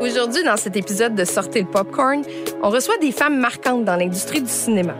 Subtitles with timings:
[0.00, 2.22] Aujourd'hui, dans cet épisode de Sortez le Popcorn,
[2.62, 4.94] on reçoit des femmes marquantes dans l'industrie du cinéma.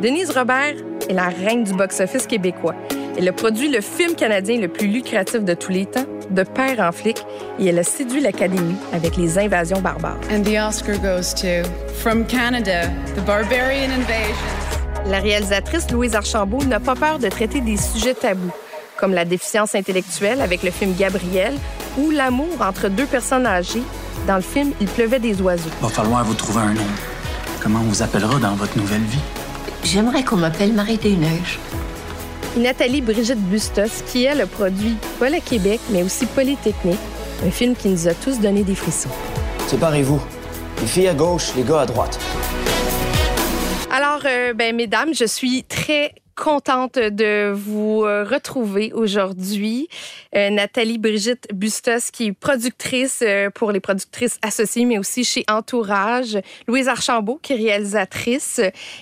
[0.00, 0.76] Denise Robert
[1.08, 2.76] est la reine du box-office québécois.
[3.18, 6.78] Elle a produit le film canadien le plus lucratif de tous les temps, De père
[6.78, 7.18] en flic,
[7.58, 10.20] et elle a séduit l'Académie avec Les Invasions barbares.
[10.30, 15.10] And the Oscar goes to From Canada, The Barbarian Invasion.
[15.10, 18.52] La réalisatrice Louise Archambault n'a pas peur de traiter des sujets tabous,
[18.98, 21.54] comme la déficience intellectuelle avec le film Gabriel
[21.98, 23.82] ou l'amour entre deux personnes âgées
[24.26, 25.70] dans le film Il pleuvait des oiseaux.
[25.80, 26.86] Va falloir vous trouver un nom.
[27.62, 29.18] Comment on vous appellera dans votre nouvelle vie?
[29.84, 31.58] J'aimerais qu'on m'appelle Marie des Neiges.
[32.56, 36.98] Nathalie Brigitte Bustos, qui elle a produit Paul à Québec, mais aussi Polytechnique,
[37.46, 39.10] un film qui nous a tous donné des frissons.
[39.68, 40.20] Séparez-vous.
[40.80, 42.18] Les filles à gauche, les gars à droite.
[43.90, 49.88] Alors, euh, ben, mesdames, je suis très contente de vous euh, retrouver aujourd'hui.
[50.34, 56.38] Euh, Nathalie Brigitte Bustos, qui est productrice pour les productrices associées, mais aussi chez Entourage.
[56.68, 58.60] Louise Archambault, qui est réalisatrice.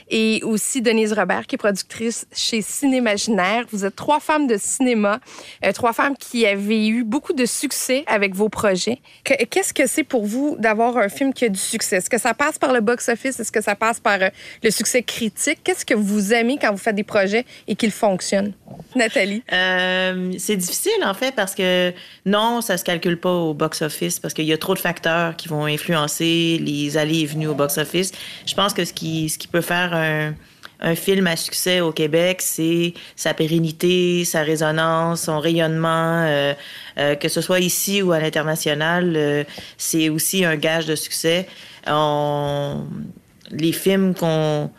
[0.08, 3.64] Et aussi Denise Robert, qui est productrice chez Cinémaginaire.
[3.72, 5.18] Vous êtes trois femmes de cinéma,
[5.74, 9.00] trois femmes qui avaient eu beaucoup de succès avec vos projets.
[9.24, 11.96] Qu'est-ce que c'est pour vous d'avoir un film qui a du succès?
[11.96, 13.40] Est-ce que ça passe par le box-office?
[13.40, 14.18] Est-ce que ça passe par
[14.62, 15.60] le succès critique?
[15.62, 18.52] Qu'est-ce que vous aimez quand vous faites des projets et qu'il fonctionne?
[18.96, 19.42] Nathalie?
[19.52, 21.92] Euh, c'est difficile, en fait, parce que
[22.26, 25.48] non, ça se calcule pas au box-office parce qu'il y a trop de facteurs qui
[25.48, 28.12] vont influencer les allées et venues au box-office.
[28.46, 30.34] Je pense que ce qui, peut faire un,
[30.96, 36.52] film à succès au Québec, c'est sa pérennité, sa résonance, son rayonnement, euh,
[36.98, 39.46] euh, que ce soit ici ou à l'international,
[39.78, 41.46] c'est aussi un gage de succès.
[43.50, 44.70] Les films qu'on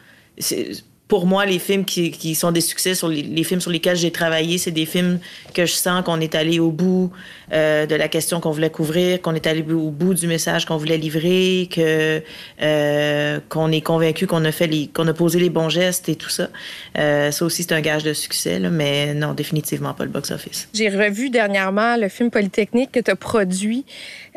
[1.08, 4.58] pour moi, les films qui, sont des succès, sur les, films sur lesquels j'ai travaillé,
[4.58, 5.20] c'est des films
[5.54, 7.12] que je sens qu'on est allé au bout
[7.54, 10.78] euh, de la question qu'on voulait couvrir, qu'on est allé au bout du message qu'on
[10.78, 12.24] voulait livrer, que
[12.62, 16.30] euh, qu'on est convaincu qu'on a fait qu'on a posé les bons gestes et tout
[16.30, 16.50] ça.
[16.98, 20.70] Euh, ça aussi, c'est un gage de succès, mais non, définitivement pas le box-office.
[20.74, 23.86] J'ai revu dernièrement le film Polytechnique que tu as produit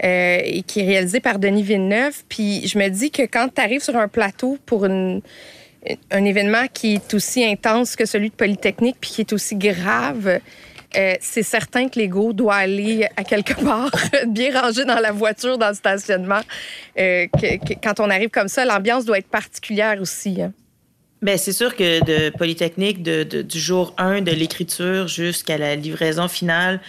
[0.03, 2.22] et qui est réalisé par Denis Villeneuve.
[2.28, 5.22] Puis je me dis que quand tu arrives sur un plateau pour une
[6.11, 10.41] un événement qui est aussi intense que celui de Polytechnique, puis qui est aussi grave,
[10.97, 13.91] euh, c'est certain que l'ego doit aller à quelque part,
[14.28, 16.41] bien rangé dans la voiture, dans le stationnement.
[16.99, 17.27] Euh,
[17.83, 20.41] quand on arrive comme ça, l'ambiance doit être particulière aussi.
[20.41, 20.53] Hein.
[21.21, 26.81] Bien, c'est sûr que de Polytechnique, du jour 1 de l'écriture jusqu'à la livraison finale,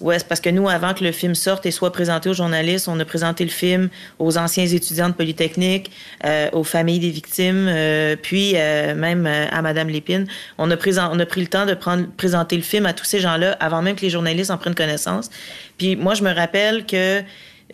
[0.00, 2.88] Ouais, c'est parce que nous, avant que le film sorte et soit présenté aux journalistes,
[2.88, 3.88] on a présenté le film
[4.18, 5.90] aux anciens étudiants de Polytechnique,
[6.24, 10.26] euh, aux familles des victimes, euh, puis euh, même à Madame Lépine.
[10.58, 13.04] On a, présent, on a pris le temps de prendre, présenter le film à tous
[13.04, 15.30] ces gens-là avant même que les journalistes en prennent connaissance.
[15.78, 17.22] Puis moi, je me rappelle que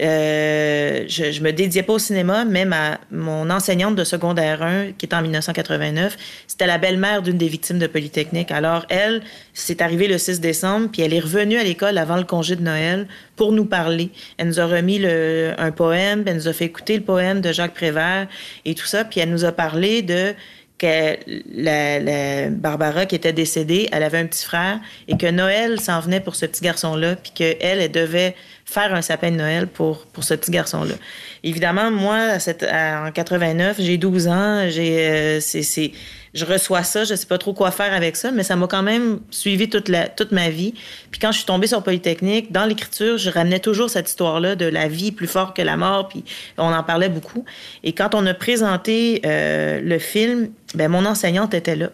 [0.01, 4.93] euh, je, je me dédiais pas au cinéma, mais ma, mon enseignante de secondaire 1,
[4.93, 6.17] qui est en 1989,
[6.47, 8.51] c'était la belle-mère d'une des victimes de Polytechnique.
[8.51, 9.23] Alors, elle,
[9.53, 12.63] c'est arrivé le 6 décembre, puis elle est revenue à l'école avant le congé de
[12.63, 14.11] Noël pour nous parler.
[14.39, 17.53] Elle nous a remis le, un poème, elle nous a fait écouter le poème de
[17.53, 18.27] Jacques Prévert
[18.65, 20.35] et tout ça, puis elle nous a parlé de
[20.81, 21.17] que
[21.55, 26.01] la, la, Barbara qui était décédée, elle avait un petit frère et que Noël s'en
[26.01, 28.35] venait pour ce petit garçon-là, puis qu'elle, elle devait
[28.71, 30.95] faire un sapin de Noël pour, pour ce petit garçon-là.
[31.43, 35.93] Évidemment, moi, en 89, j'ai 12 ans, j'ai, euh, c'est,
[36.35, 38.85] je reçois ça, je sais pas trop quoi faire avec ça, mais ça m'a quand
[38.85, 40.73] même suivi toute, la, toute ma vie.
[41.11, 44.67] Puis quand je suis tombée sur Polytechnique, dans l'écriture, je ramenais toujours cette histoire-là de
[44.67, 46.25] la vie plus forte que la mort, puis
[46.57, 47.45] on en parlait beaucoup.
[47.83, 51.91] Et quand on a présenté euh, le film, ben mon enseignante était là.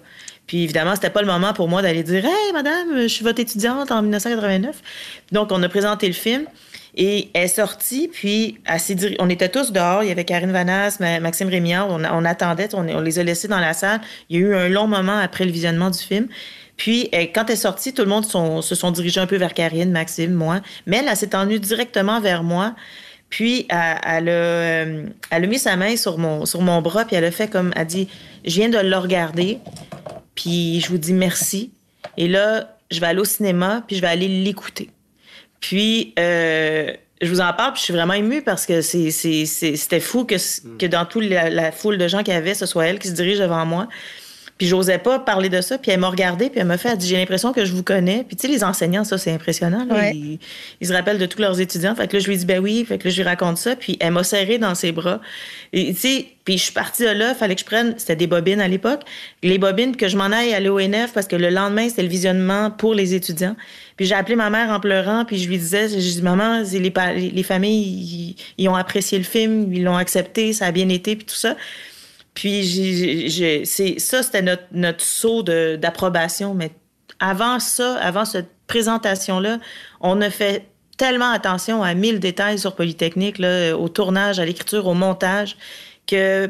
[0.47, 3.41] Puis évidemment, c'était pas le moment pour moi d'aller dire Hey, madame, je suis votre
[3.41, 4.77] étudiante en 1989.
[5.33, 6.45] Donc, on a présenté le film.
[6.97, 8.59] Et elle est sortie, puis
[9.19, 10.03] on était tous dehors.
[10.03, 11.89] Il y avait Karine Vanasse, Maxime Rémillard.
[11.91, 14.01] On, attendait, on, les a laissés dans la salle.
[14.31, 16.27] Il y a eu un long moment après le visionnement du film.
[16.79, 19.91] Puis, quand elle est sortie, tout le monde se sont dirigés un peu vers Karine,
[19.91, 20.61] Maxime, moi.
[20.87, 22.75] Mais elle, elle s'est tendue directement vers moi.
[23.29, 27.31] Puis, elle, elle a mis sa main sur mon, sur mon bras, puis elle a
[27.31, 28.09] fait comme, elle dit,
[28.47, 29.59] je viens de le regarder,
[30.35, 31.73] puis je vous dis merci.
[32.17, 34.91] Et là, je vais aller au cinéma, puis je vais aller l'écouter.
[35.61, 40.25] Puis, euh, je vous en parle, puis je suis vraiment émue parce que c'était fou
[40.25, 40.37] que,
[40.79, 43.09] que dans toute la, la, foule de gens qu'il y avait, ce soit elle qui
[43.09, 43.89] se dirige devant moi.
[44.59, 45.79] Puis j'osais pas parler de ça.
[45.79, 47.83] Puis elle m'a regardé, puis elle m'a fait, elle dit, j'ai l'impression que je vous
[47.83, 48.25] connais.
[48.25, 49.85] Puis tu sais, les enseignants, ça, c'est impressionnant.
[49.85, 49.95] là.
[49.95, 50.13] Ouais.
[50.15, 50.39] Ils,
[50.81, 51.95] ils se rappellent de tous leurs étudiants.
[51.95, 52.85] Fait que là, je lui ai dit, ben oui.
[52.87, 53.77] Fait que là, je lui raconte ça.
[53.77, 55.21] Puis elle m'a serré dans ses bras.
[55.73, 58.29] Et tu sais, puis je suis partie de là, fallait que je prenne, c'était des
[58.29, 59.01] bobines à l'époque,
[59.43, 62.71] les bobines, que je m'en aille à l'ONF parce que le lendemain, c'était le visionnement
[62.71, 63.57] pour les étudiants.
[63.97, 67.43] Puis j'ai appelé ma mère en pleurant, puis je lui disais, j'ai dit, maman, les,
[67.43, 71.27] familles, ils, ils ont apprécié le film, ils l'ont accepté, ça a bien été, puis
[71.27, 71.57] tout ça.
[72.37, 76.53] Puis j'ai, c'est, ça, c'était notre, notre saut d'approbation.
[76.53, 76.71] Mais
[77.19, 79.59] avant ça, avant cette présentation-là,
[80.03, 80.69] on a fait
[80.99, 85.57] tellement attention à mille détails sur Polytechnique, au tournage, à l'écriture, au montage,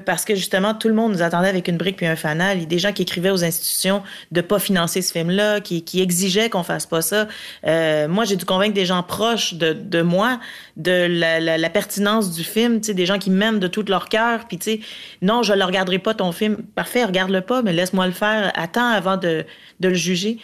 [0.05, 2.59] parce que justement, tout le monde nous attendait avec une brique puis un fanal.
[2.59, 6.51] Il y des gens qui écrivaient aux institutions de pas financer ce film-là, qui, exigeaient
[6.51, 7.27] qu'on fasse pas ça.
[7.67, 10.39] Euh, moi, j'ai dû convaincre des gens proches de, moi
[10.77, 14.47] de la, pertinence du film, tu sais, des gens qui m'aiment de tout leur cœur,
[14.47, 14.81] puis tu sais,
[15.23, 16.59] non, je le regarderai pas ton film.
[16.75, 18.53] Parfait, regarde-le pas, mais laisse-moi le faire.
[18.55, 19.45] Attends avant de,
[19.81, 20.39] le juger.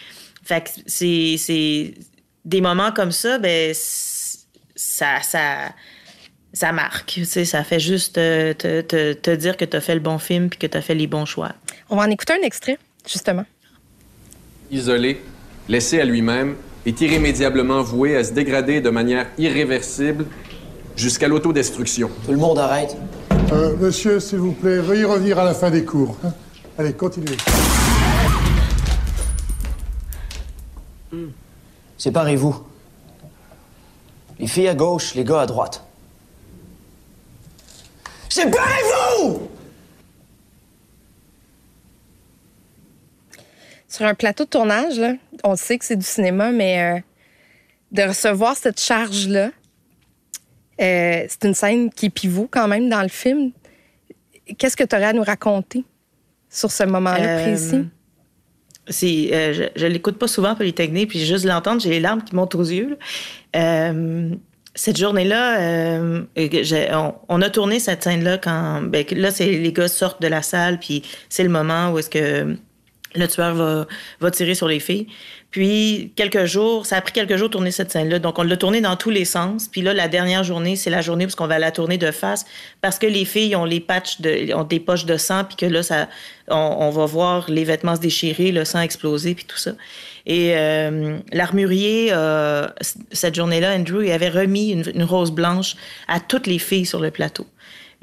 [0.45, 1.95] Fait c'est,
[2.45, 3.73] des moments comme ça, ben
[4.75, 5.73] ça, ça,
[6.53, 7.07] ça marque.
[7.07, 10.01] Tu sais, ça fait juste euh, te, te, te dire que tu as fait le
[10.01, 11.53] bon film puis que tu as fait les bons choix.
[11.91, 13.45] On va en écouter un extrait, justement.
[14.71, 15.23] isolé,
[15.69, 16.57] laissé à lui-même,
[16.87, 20.27] est irrémédiablement voué à se dégrader de manière irréversible
[20.97, 22.11] jusqu'à l'autodestruction.
[22.27, 22.97] Tout le monde arrête.
[23.53, 26.17] Euh, monsieur, s'il vous plaît, veuillez revenir à la fin des cours.
[26.25, 26.33] hein.
[26.79, 27.37] Allez, continuez.
[31.99, 32.63] Séparez-vous.
[34.39, 35.85] Les filles à gauche, les gars à droite.
[38.33, 39.47] Séparez-vous!
[43.89, 45.13] Sur un plateau de tournage, là,
[45.45, 47.01] on sait que c'est du cinéma, mais euh,
[47.91, 49.51] de recevoir cette charge-là,
[50.81, 53.53] euh, c'est une scène qui est pivot quand même dans le film.
[54.57, 55.85] Qu'est-ce que tu aurais à nous raconter
[56.49, 57.85] sur ce moment-là Euh, précis?
[59.35, 62.55] Euh, je, je l'écoute pas souvent Polytechnique, puis juste l'entendre, j'ai les larmes qui montent
[62.55, 62.97] aux yeux.
[63.55, 63.91] là.
[63.91, 64.35] Euh,
[64.75, 66.23] cette journée-là, euh,
[67.29, 70.79] on, a tourné cette scène-là quand, ben, là, c'est les gars sortent de la salle,
[70.79, 72.57] puis c'est le moment où est-ce que
[73.15, 73.87] le tueur va,
[74.21, 75.07] va tirer sur les filles.
[75.53, 78.19] Puis, quelques jours, ça a pris quelques jours de tourner cette scène-là.
[78.19, 79.69] Donc, on l'a tournée dans tous les sens.
[79.69, 82.47] Puis là, la dernière journée, c'est la journée parce qu'on va la tourner de face
[82.81, 85.67] parce que les filles ont les patchs, de, ont des poches de sang, puis que
[85.67, 86.09] là, ça,
[86.49, 89.73] on, va voir les vêtements se déchirer, le sang exploser, puis tout ça.
[90.25, 92.67] Et euh, l'armurier, euh,
[93.11, 95.77] cette journée-là, Andrew, il avait remis une rose blanche
[96.09, 97.47] à toutes les filles sur le plateau.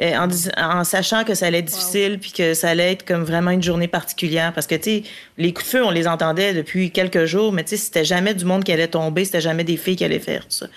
[0.01, 0.13] Euh,
[0.57, 3.61] en, sachant que ça allait être difficile puis que ça allait être comme vraiment une
[3.61, 5.03] journée particulière parce que tu sais
[5.37, 8.33] les coups de feu on les entendait depuis quelques jours mais tu sais c'était jamais
[8.33, 10.67] du monde qui allait tomber c'était jamais des filles qui allaient faire tout ça.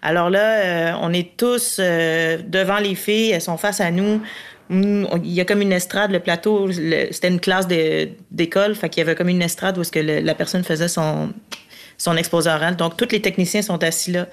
[0.00, 4.22] Alors là euh, on est tous euh, devant les filles elles sont face à nous.
[4.70, 9.02] Il y a comme une estrade le plateau c'était une classe d'école fait qu'il y
[9.02, 11.32] avait comme une estrade où est-ce que le- la personne faisait son
[11.96, 12.76] son exposé oral.
[12.76, 14.28] Donc tous les techniciens sont assis là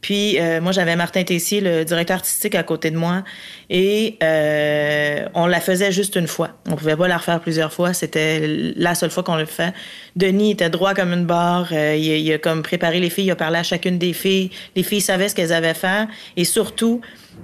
[0.00, 3.24] puis euh, moi, j'avais Martin Tessier, le directeur artistique, à côté de moi.
[3.70, 6.50] Et euh, on la faisait juste une fois.
[6.68, 7.92] On pouvait pas la refaire plusieurs fois.
[7.92, 9.72] C'était la seule fois qu'on le fait.
[10.14, 11.70] Denis était droit comme une barre.
[11.72, 13.26] Euh, il, il a comme préparé les filles.
[13.26, 14.50] Il a parlé à chacune des filles.
[14.76, 16.06] Les filles savaient ce qu'elles avaient à faire.
[16.36, 17.00] Et surtout,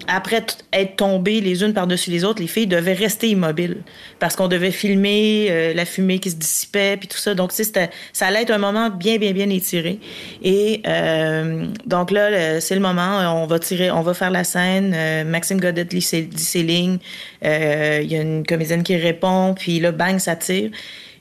[0.09, 3.83] après être tombées les unes par-dessus les autres, les filles devaient rester immobiles
[4.19, 7.35] parce qu'on devait filmer euh, la fumée qui se dissipait puis tout ça.
[7.35, 10.01] Donc, ça allait être un moment bien, bien, bien étiré.
[10.43, 13.43] Et euh, donc là, c'est le moment.
[13.43, 14.93] On va tirer, on va faire la scène.
[14.95, 16.99] Euh, Maxime Godet dit ses lignes.
[17.43, 19.55] Il y a une comédienne qui répond.
[19.55, 20.71] Puis là, bang, ça tire.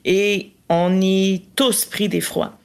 [0.04, 2.58] Et on est tous pris d'effroi.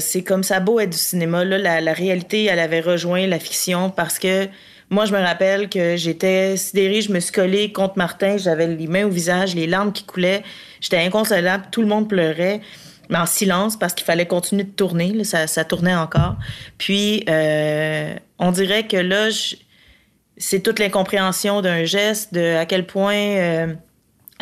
[0.00, 1.44] C'est comme ça beau être du cinéma.
[1.44, 4.48] Là, la réalité, elle avait rejoint la fiction parce que
[4.90, 8.88] moi, je me rappelle que j'étais sidérée, je me suis collée contre Martin, j'avais les
[8.88, 10.42] mains au visage, les larmes qui coulaient.
[10.80, 12.60] J'étais inconsolable, tout le monde pleurait,
[13.08, 15.12] mais en silence parce qu'il fallait continuer de tourner.
[15.12, 16.34] là, ça, ça tournait encore.
[16.76, 19.28] Puis, euh, on dirait que là,
[20.36, 23.74] c'est toute l'incompréhension d'un geste, de à quel point euh,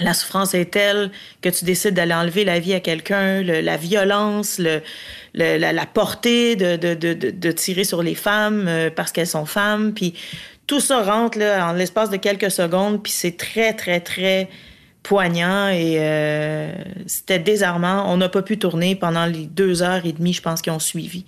[0.01, 1.11] la souffrance est telle
[1.43, 4.81] que tu décides d'aller enlever la vie à quelqu'un, la violence, le,
[5.35, 9.93] le- la, portée de, tirer sur les femmes euh, parce qu'elles sont femmes.
[9.95, 10.15] Puis
[10.67, 14.49] tout ça rentre en l'espace de quelques secondes, puis c'est très, très, très
[15.03, 16.73] poignant et euh,
[17.07, 18.05] c'était désarmant.
[18.13, 20.79] On n'a pas pu tourner pendant les deux heures et demie, je pense, qui ont
[20.79, 21.25] suivi.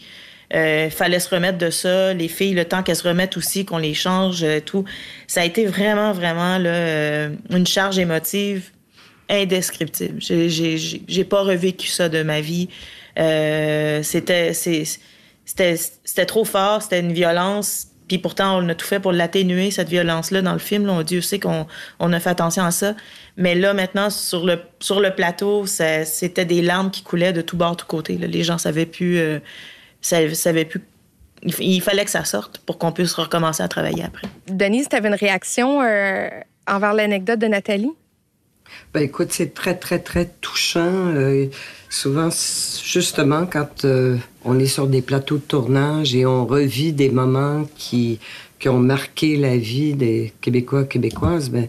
[0.53, 2.13] Euh, fallait se remettre de ça.
[2.13, 4.85] Les filles, le temps qu'elles se remettent aussi, qu'on les change, euh, tout.
[5.29, 8.71] Ça a été vraiment, vraiment là, euh, une charge émotive
[9.29, 10.21] indescriptible.
[10.21, 12.69] J'ai- pas revécu ça de ma vie.
[13.19, 14.53] Euh, c'était
[16.27, 20.43] trop fort, c'était une violence Puis pourtant, on a tout fait pour l'atténuer, cette violence-là,
[20.43, 20.85] dans le film.
[20.85, 21.69] Là, on Dieu sait qu'on
[22.01, 22.97] on a fait attention à ça.
[23.37, 27.57] Mais là, maintenant, sur le, sur le plateau, c'était des larmes qui coulaient de tous
[27.57, 28.17] bords, tous côtés.
[28.19, 29.19] Les gens savaient plus...
[29.19, 29.39] euh,
[30.01, 30.81] savaient, savaient plus...
[31.59, 34.29] Il, fallait que ça sorte pour qu'on puisse recommencer à travailler après.
[34.47, 36.29] Denise, tu avais une réaction euh,
[36.67, 37.93] envers l'anecdote de Nathalie?
[38.93, 40.81] Ben écoute, c'est très, très, très touchant.
[40.85, 41.47] Euh,
[41.89, 42.29] souvent,
[42.85, 47.67] justement, quand euh, on est sur des plateaux de tournage et on revit des moments
[47.77, 48.21] qui,
[48.59, 51.69] qui ont marqué la vie des Québécois, Québécoises, ben,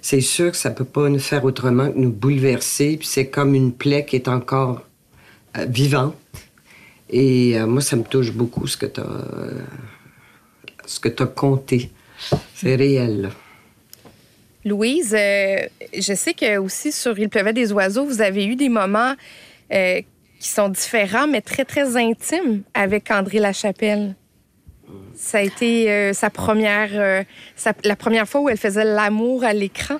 [0.00, 2.96] c'est sûr que ça peut pas nous faire autrement que nous bouleverser.
[2.98, 4.82] Puis c'est comme une plaie qui est encore
[5.56, 6.14] euh, vivante.
[7.10, 9.06] Et euh, moi, ça me touche beaucoup ce que tu as,
[10.86, 11.90] ce que t'as compté.
[12.54, 13.22] C'est réel.
[13.22, 13.28] là.
[14.64, 18.68] Louise, euh, je sais que aussi sur Il pleuvait des oiseaux, vous avez eu des
[18.68, 19.14] moments
[19.72, 20.00] euh,
[20.40, 24.14] qui sont différents, mais très, très intimes avec André Lachapelle.
[25.14, 27.22] Ça a été euh, sa première, euh,
[27.56, 29.96] sa- la première fois où elle faisait l'amour à l'écran.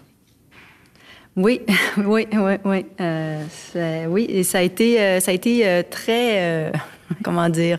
[1.36, 1.60] Oui,
[1.98, 2.86] oui, oui, oui.
[3.00, 6.70] Euh, ça- oui, et ça a été, euh, ça a été euh, très, euh,
[7.22, 7.78] comment dire,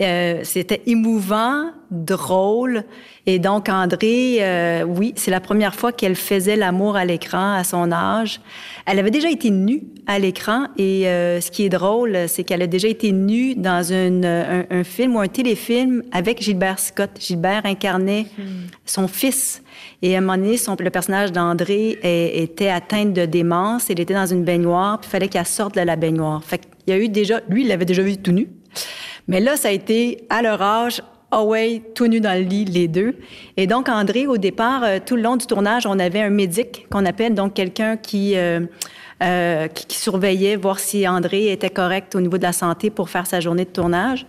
[0.00, 2.84] euh, c'était émouvant, drôle.
[3.26, 7.62] Et donc, André, euh, oui, c'est la première fois qu'elle faisait l'amour à l'écran à
[7.62, 8.40] son âge.
[8.86, 12.62] Elle avait déjà été nue à l'écran et euh, ce qui est drôle, c'est qu'elle
[12.62, 17.10] a déjà été nue dans une, un, un film ou un téléfilm avec Gilbert Scott.
[17.20, 18.26] Gilbert incarnait
[18.84, 19.62] son fils.
[20.00, 23.88] Et à un moment donné, son- le personnage d'André était atteint de démence.
[23.88, 26.42] Il était dans une baignoire, puis il fallait qu'elle sorte de la baignoire.
[26.42, 27.40] Fait qu'il y a eu déjà...
[27.48, 28.48] Lui, il l'avait déjà vu tout nu.
[29.28, 32.66] Mais là, ça a été, à leur âge, ah ouais, tout nu dans le lit,
[32.66, 33.16] les deux.
[33.56, 36.86] Et donc, André, au départ, euh, tout le long du tournage, on avait un médic
[36.90, 38.60] qu'on appelle, donc quelqu'un qui, euh,
[39.22, 43.08] euh, qui, qui surveillait, voir si André était correct au niveau de la santé pour
[43.08, 44.26] faire sa journée de tournage.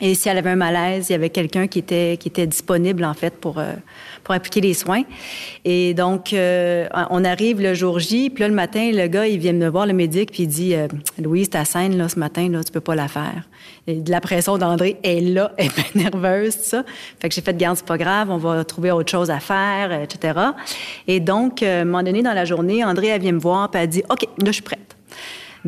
[0.00, 3.04] Et si elle avait un malaise, il y avait quelqu'un qui était, qui était disponible,
[3.04, 3.74] en fait, pour, euh,
[4.22, 5.02] pour appliquer les soins.
[5.64, 9.38] Et donc, euh, on arrive le jour J, puis là, le matin, le gars, il
[9.38, 10.86] vient me voir, le médic, puis il dit euh,
[11.20, 13.48] Louise, ta scène, là, ce matin, là, tu peux pas la faire.
[13.86, 16.84] Et de la pression d'André est là, elle est nerveuse, tout ça.
[17.20, 19.92] Fait que j'ai fait, garde, c'est pas grave, on va trouver autre chose à faire,
[20.02, 20.38] etc.
[21.06, 23.70] Et donc, euh, à un moment donné, dans la journée, André, elle vient me voir,
[23.70, 24.87] puis elle dit OK, là, je suis prête.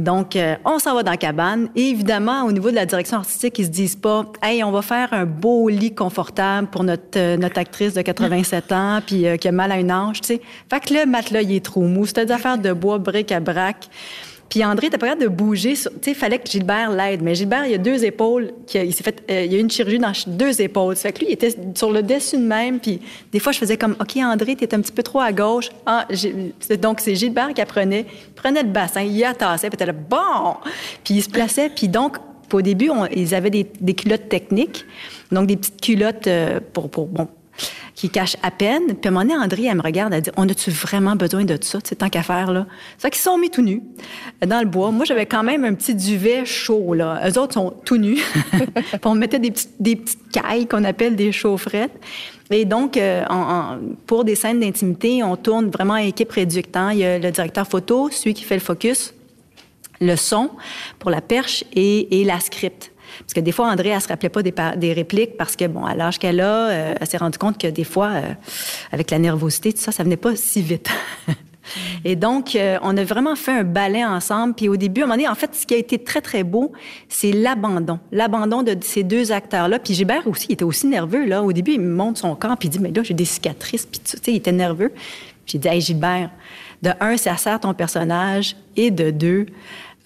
[0.01, 1.69] Donc, euh, on s'en va dans la cabane.
[1.77, 4.83] Et évidemment, au niveau de la direction artistique, ils se disent pas, hey, on va
[4.83, 9.37] faire un beau lit confortable pour notre, euh, notre actrice de 87 ans, puis euh,
[9.37, 10.41] qui a mal à une hanche, tu sais.
[10.69, 12.07] Fait que le matelas, il est trop mou.
[12.07, 13.89] C'était des affaires de bois, bric à brac.
[14.51, 15.75] Puis André était pas capable de bouger.
[15.75, 17.23] Tu sais, fallait que Gilbert l'aide.
[17.23, 18.51] Mais Gilbert, il a deux épaules.
[18.75, 20.97] Il s'est fait, euh, a eu une chirurgie dans deux épaules.
[20.97, 22.81] Ça fait que lui, il était sur le dessus de même.
[22.81, 23.01] Puis
[23.33, 25.71] des fois, je faisais comme, OK, André, t'es un petit peu trop à gauche.
[25.87, 26.07] Ah,
[26.83, 28.07] donc c'est Gilbert qui apprenait.
[28.11, 30.57] Il prenait le bassin, il attassait, puis était là, bon!
[31.05, 31.71] Puis il se plaçait.
[31.71, 32.17] Puis donc,
[32.53, 34.85] au début, ils avaient des, des culottes techniques.
[35.31, 37.29] Donc, des petites culottes euh, pour, pour, bon,
[38.01, 38.87] qui cachent à peine.
[38.87, 41.45] Puis à un moment donné, André, elle me regarde, elle dit On a-tu vraiment besoin
[41.45, 42.67] de ça, tant qu'à faire, là?
[42.97, 43.83] C'est qu'ils sont mis tout nus
[44.47, 44.91] dans le bois.
[44.91, 47.21] Moi, j'avais quand même un petit duvet chaud, là.
[47.29, 48.23] Eux autres sont tout nus.
[48.53, 51.93] Puis on mettait des, petites- cailles qu'on appelle des chaufferettes.
[52.51, 53.23] Et donc, euh,
[54.07, 56.89] pour des scènes d'intimité, on tourne vraiment à équipe réductant.
[56.89, 59.13] Il y a le directeur photo, celui qui fait le focus,
[60.01, 60.49] le son
[60.99, 62.93] pour la perche et la script.
[63.21, 65.95] Parce que des fois, André, elle se rappelait pas des, répliques parce que, bon, à
[65.95, 68.33] l'âge qu'elle a, euh, elle s'est rendue compte que des fois, euh,
[68.93, 70.89] avec la nervosité, tout ça, ça venait pas si vite.
[72.05, 74.55] Et donc, euh, on a vraiment fait un ballet ensemble.
[74.55, 76.43] Puis au début, à un moment donné, en fait, ce qui a été très, très
[76.43, 76.73] beau,
[77.09, 77.99] c'est l'abandon.
[78.13, 79.79] L'abandon de ces deux acteurs-là.
[79.79, 81.43] Puis Gilbert aussi, il était aussi nerveux, là.
[81.43, 83.87] Au début, il me montre son corps, puis il dit, mais là, j'ai des cicatrices.
[83.87, 84.91] Puis tu sais, il était nerveux.
[84.91, 86.31] Puis j'ai dit, hey, Gilbert,
[86.83, 88.57] de un, ça sert ton personnage.
[88.77, 89.47] Et de deux,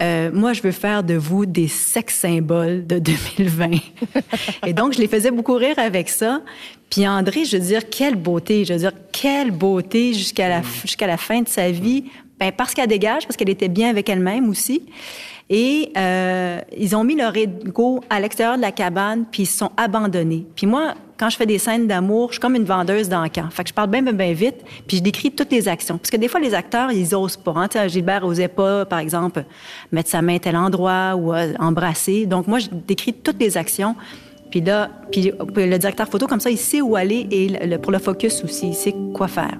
[0.03, 2.99] euh, moi, je veux faire de vous des sex symboles de
[3.39, 3.71] 2020.
[4.67, 6.41] et donc, je les faisais beaucoup rire avec ça.
[6.91, 11.07] Puis André, je veux dire, quelle beauté, je veux dire, quelle beauté jusqu'à la, jusqu'à
[11.07, 12.05] la fin de sa vie.
[12.39, 14.83] Ben, parce qu'elle dégage, parce qu'elle était bien avec elle-même aussi.
[15.51, 19.59] Et euh, ils ont mis leur ego à l'extérieur de la cabane, puis ils se
[19.59, 20.47] sont abandonnés.
[20.57, 23.49] Puis moi, quand je fais des scènes d'amour, je suis comme une vendeuse d'encans.
[23.51, 24.57] Fait que je parle bien, bien, bien vite,
[24.87, 25.97] puis je décris toutes les actions.
[25.99, 27.55] Parce que des fois, les acteurs, ils osent pas.
[27.57, 27.89] Hein?
[27.89, 29.45] Gilbert osait pas, par exemple,
[29.93, 32.27] mettre sa main à tel endroit ou euh, embrasser.
[32.27, 33.95] Donc moi, je décris toutes les actions.
[34.55, 37.91] Puis là, puis le directeur photo, comme ça, il sait où aller et le- pour
[37.91, 39.59] le focus aussi, il sait quoi faire.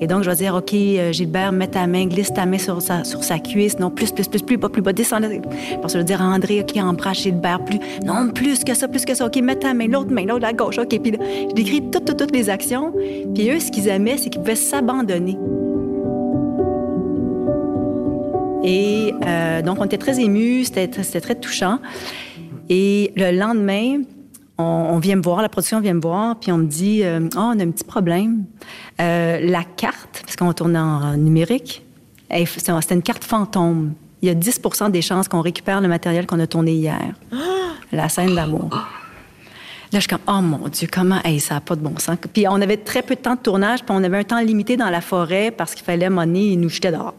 [0.00, 2.82] Et donc, je vais dire, OK, euh, Gilbert, mets ta main, glisse ta main sur
[2.82, 3.78] sa, sur sa cuisse.
[3.78, 5.20] Non, plus, plus, plus, plus, pas plus bas, descends.
[5.80, 7.78] Parce que je vais dire à André, OK, embrasse Gilbert, plus.
[8.04, 9.26] Non, plus que ça, plus que ça.
[9.26, 10.76] OK, mets ta main, l'autre main, l'autre à gauche.
[10.76, 11.18] OK, puis là,
[11.48, 12.92] je décris toutes, toutes, toutes les actions.
[13.36, 15.38] Puis eux, ce qu'ils aimaient, c'est qu'ils pouvaient s'abandonner.
[18.64, 21.78] Et euh, donc, on était très émus, c'était très touchant.
[22.68, 24.02] Et le lendemain,
[24.62, 27.38] On, vient me voir, la production vient me voir, puis on me dit euh, oh,
[27.38, 28.44] on a un petit problème.
[29.00, 31.84] Euh, la carte, parce qu'on tourne en numérique,
[32.46, 33.94] c'était une carte fantôme.
[34.22, 37.14] Il y a 10% des chances qu'on récupère le matériel qu'on a tourné hier.
[37.90, 38.70] La scène d'amour.
[39.92, 42.16] Là, je suis comme, oh mon Dieu, comment, hey, ça n'a pas de bon sens.
[42.32, 44.78] Puis on avait très peu de temps de tournage, puis on avait un temps limité
[44.78, 47.14] dans la forêt parce qu'il fallait monnaie et nous jeter dehors.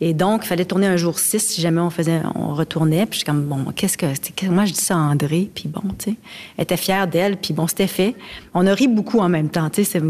[0.00, 3.06] Et donc, il fallait tourner un jour 6 si jamais on faisait, on retournait.
[3.06, 4.06] Puis je suis comme, bon, qu'est-ce que,
[4.46, 6.16] moi, je dis ça à André, puis bon, tu sais,
[6.56, 8.16] elle était fière d'elle, puis bon, c'était fait.
[8.54, 10.02] On a ri beaucoup en même temps, tu sais,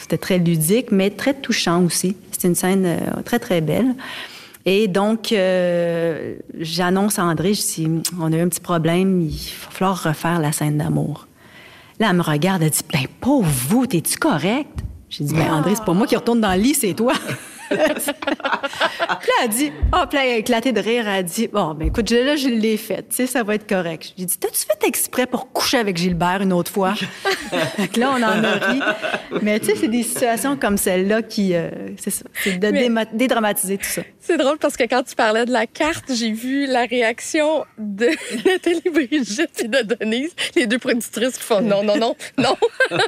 [0.00, 2.14] c'était très ludique, mais très touchant aussi.
[2.30, 3.96] C'était une scène euh, très, très belle.
[4.64, 7.88] Et donc, euh, j'annonce à André, je dis,
[8.20, 11.26] on a eu un petit problème, il va falloir refaire la scène d'amour.
[12.00, 14.80] Là, elle me regarde, elle dit Ben, pauvre vous, t'es-tu correct?
[15.08, 17.14] J'ai dit Ben, André, c'est pas moi qui retourne dans le lit, c'est toi.
[17.68, 21.06] puis là, elle dit, oh, puis là, elle a éclaté de rire.
[21.06, 23.68] Elle a dit, bon, ben écoute, là, je l'ai faite, tu sais, ça va être
[23.68, 24.14] correct.
[24.16, 26.94] J'ai dit, t'as-tu fait exprès pour coucher avec Gilbert une autre fois?
[27.78, 28.80] Donc là, on en a ri.
[29.42, 33.76] Mais tu sais, c'est des situations comme celle-là qui, euh, c'est ça, c'est de dédramatiser
[33.76, 34.02] tout ça.
[34.28, 38.08] C'est drôle parce que quand tu parlais de la carte, j'ai vu la réaction de
[38.46, 42.54] Nathalie Brigitte et de Denise, les deux productrices qui font non, non, non, non.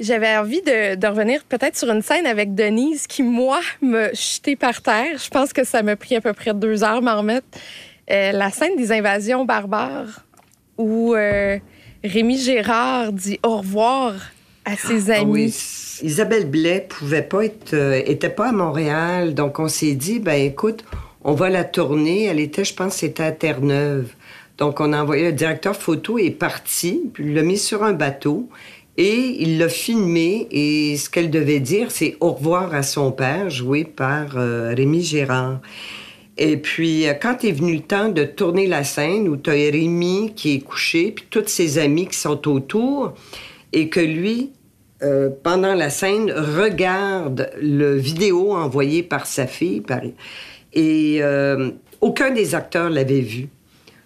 [0.00, 4.80] J'avais envie de, revenir peut-être sur une scène avec Denise qui, moi, me jeter par
[4.80, 5.18] terre.
[5.22, 7.46] Je pense que ça m'a pris à peu près deux heures m'en remettre.
[8.10, 10.24] Euh, la scène des invasions barbares
[10.78, 11.58] où euh,
[12.02, 14.14] Rémi Gérard dit au revoir
[14.64, 15.54] à ses ah amis.
[16.02, 20.34] Isabelle Blais pouvait pas être, euh, était pas à Montréal, donc on s'est dit, ben
[20.34, 20.84] écoute,
[21.24, 22.24] on va la tourner.
[22.24, 24.12] Elle était, je pense, c'était à Terre-Neuve.
[24.58, 28.48] Donc on a envoyé le directeur photo est parti, puis l'a mis sur un bateau
[28.96, 33.48] et il l'a filmé et ce qu'elle devait dire, c'est au revoir à son père,
[33.48, 35.60] joué par euh, Rémi Gérard.
[36.36, 39.54] Et puis, euh, quand est venu le temps de tourner la scène où tu as
[39.54, 43.14] Rémi qui est couché, puis tous ses amis qui sont autour,
[43.72, 44.52] et que lui,
[45.02, 49.82] euh, pendant la scène, regarde le vidéo envoyé par sa fille,
[50.72, 51.22] et
[52.00, 53.48] aucun des acteurs l'avait vu.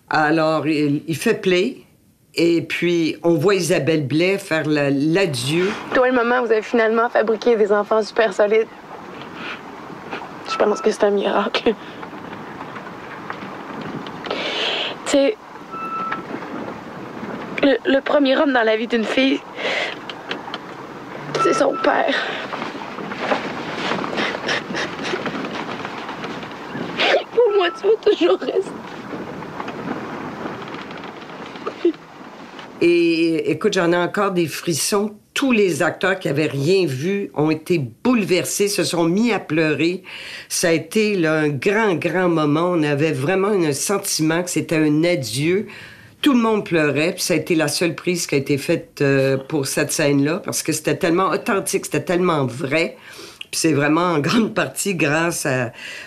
[0.09, 1.79] Alors, il fait play,
[2.39, 5.71] et puis, on voit Isabelle Blais faire l'adieu.
[5.95, 8.69] Toi et maman, vous avez finalement fabriqué des enfants super solides.
[10.51, 11.75] Je pense que c'est un miracle.
[15.07, 15.37] Tu sais,
[17.63, 19.41] le, premier homme dans la vie d'une fille,
[21.43, 22.15] c'est son père.
[27.33, 28.71] Pour moi, tu vas toujours rester.
[32.81, 35.17] Et écoute, j'en ai encore des frissons.
[35.33, 40.03] Tous les acteurs qui avaient rien vu ont été bouleversés, se sont mis à pleurer.
[40.49, 42.71] Ça a été un grand, grand moment.
[42.73, 45.67] On avait vraiment un sentiment que c'était un adieu.
[46.23, 48.99] Tout le monde pleurait, puis ça a été la seule prise qui a été faite
[49.01, 52.97] euh, pour cette scène-là, parce que c'était tellement authentique, c'était tellement vrai
[53.57, 55.47] c'est vraiment en grande partie grâce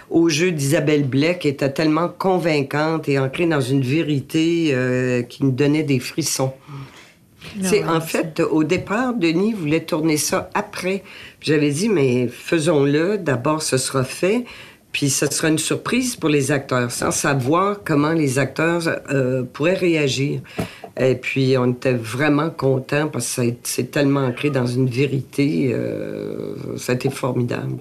[0.09, 5.43] au jeu d'Isabelle Blais qui était tellement convaincante et ancrée dans une vérité euh, qui
[5.43, 6.53] nous donnait des frissons.
[7.63, 11.03] C'est en fait, au départ, Denis voulait tourner ça après.
[11.41, 13.17] J'avais dit, mais faisons-le.
[13.17, 14.45] D'abord, ce sera fait.
[14.91, 19.73] Puis ce sera une surprise pour les acteurs, sans savoir comment les acteurs euh, pourraient
[19.75, 20.41] réagir.
[20.99, 25.71] Et puis, on était vraiment contents parce que c'est tellement ancré dans une vérité.
[25.73, 27.77] Euh, ça a été formidable.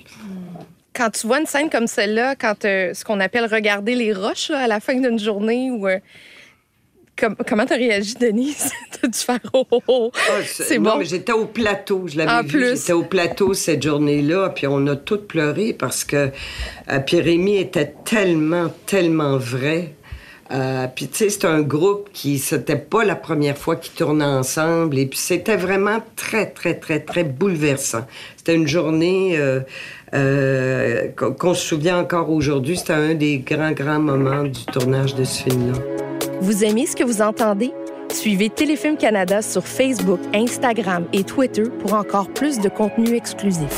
[0.95, 4.51] Quand tu vois une scène comme celle-là, quand euh, ce qu'on appelle regarder les roches
[4.51, 5.99] à la fin d'une journée, ou euh,
[7.47, 8.71] comment tu as réagi, Denise?
[9.01, 10.11] T'as dû faire oh, oh, oh.
[10.15, 11.01] Ah, c'est bon.
[11.03, 12.07] j'étais au plateau.
[12.07, 12.77] Je l'avais vu.
[12.77, 14.51] J'étais au plateau cette journée-là.
[14.51, 16.31] Puis on a toutes pleuré parce que
[17.07, 19.93] Pierre-Rémy était tellement, tellement vrai.
[20.51, 24.25] Euh, puis tu sais, c'est un groupe qui, c'était pas la première fois qu'ils tournaient
[24.25, 24.99] ensemble.
[24.99, 28.07] Et puis c'était vraiment très, très, très, très bouleversant.
[28.37, 29.61] C'était une journée euh,
[30.15, 32.79] euh, qu'on se souvient encore aujourd'hui.
[32.79, 35.79] C'était un des grands, grands moments du tournage de ce film-là.
[36.41, 37.73] Vous aimez ce que vous entendez?
[38.13, 43.69] Suivez Téléfilm Canada sur Facebook, Instagram et Twitter pour encore plus de contenu exclusif.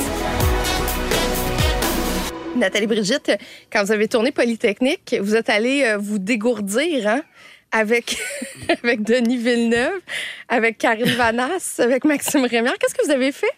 [2.56, 3.32] Nathalie Brigitte,
[3.72, 7.22] quand vous avez tourné Polytechnique, vous êtes allée euh, vous dégourdir, hein?
[7.72, 8.16] Avec,
[8.82, 10.00] avec Denis Villeneuve,
[10.48, 12.74] avec Karine Vanasse, avec Maxime Rémière.
[12.78, 13.52] Qu'est-ce que vous avez fait?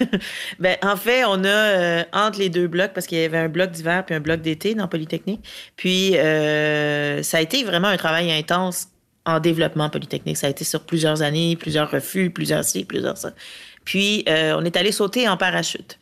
[0.58, 3.48] ben, en fait, on a, euh, entre les deux blocs, parce qu'il y avait un
[3.48, 5.40] bloc d'hiver puis un bloc d'été dans Polytechnique,
[5.76, 8.88] puis euh, ça a été vraiment un travail intense
[9.24, 10.36] en développement Polytechnique.
[10.36, 13.32] Ça a été sur plusieurs années, plusieurs refus, plusieurs ci, plusieurs ça.
[13.88, 15.98] Puis, euh, on est allé sauter en parachute.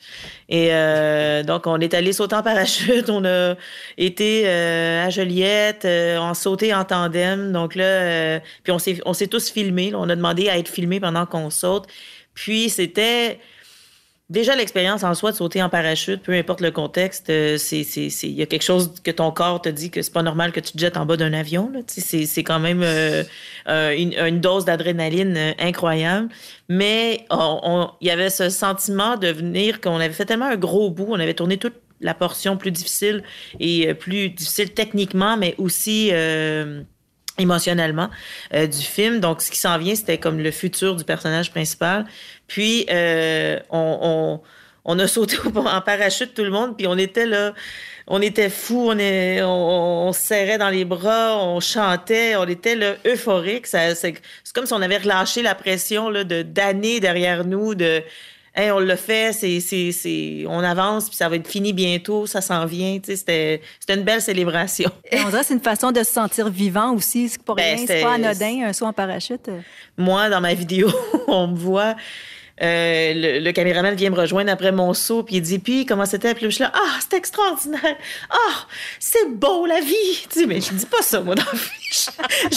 [0.48, 3.08] Et euh, donc, on est allé sauter en parachute.
[3.10, 3.54] On a
[3.96, 7.52] été euh, à Joliette, euh, on sauté en tandem.
[7.52, 9.92] Donc là, euh, puis on s'est, tous filmés.
[9.94, 11.84] On a demandé à être filmés pendant qu'on saute.
[12.34, 13.38] Puis, c'était
[14.28, 17.30] déjà l'expérience en soi de sauter en parachute, peu importe le contexte.
[17.30, 20.22] euh, c'est, il y a quelque chose que ton corps te dit que c'est pas
[20.22, 21.72] normal que tu te jettes en bas d'un avion.
[21.86, 23.22] C'est, quand même euh,
[23.68, 26.28] euh, une, dose d'adrénaline euh, incroyable.
[26.68, 31.06] Mais il y avait ce sentiment de venir qu'on avait fait tellement un gros bout,
[31.08, 33.22] on avait tourné toute la portion plus difficile
[33.60, 36.10] et plus difficile techniquement, mais aussi
[37.38, 38.10] émotionnellement
[38.52, 39.20] du film.
[39.20, 42.04] Donc, ce qui s'en vient, c'était comme le futur du personnage principal.
[42.46, 44.40] Puis, euh, on, on,
[44.84, 47.54] on a sauté au- en parachute tout le monde, puis on était là,
[48.06, 52.46] on était fous, on, est, on, on se serrait dans les bras, on chantait, on
[52.46, 53.66] était là, euphorique.
[53.66, 54.14] C'est, c'est
[54.54, 58.02] comme si on avait relâché la pression là, de, d'années derrière nous, de
[58.58, 62.24] Hey, on l'a fait, c'est, c'est, c'est, on avance, puis ça va être fini bientôt,
[62.24, 62.98] ça s'en vient.
[63.04, 64.90] C'était, c'était une belle célébration.
[65.12, 67.28] Et on dirait que c'est une façon de se sentir vivant aussi.
[67.28, 69.50] C'est pas Ben, rien, c'est- pas anodin, un saut en parachute.
[69.98, 70.88] Moi, dans ma vidéo,
[71.28, 71.96] on me voit.
[72.62, 76.06] Euh, le, le caméraman vient me rejoindre après mon saut, puis il dit Puis, comment
[76.06, 76.34] c'était?
[76.34, 77.96] Puis là, je suis là Ah, c'est extraordinaire
[78.30, 78.66] Ah,
[78.98, 81.42] c'est beau la vie Tu sais, mais je dis pas ça, moi, dans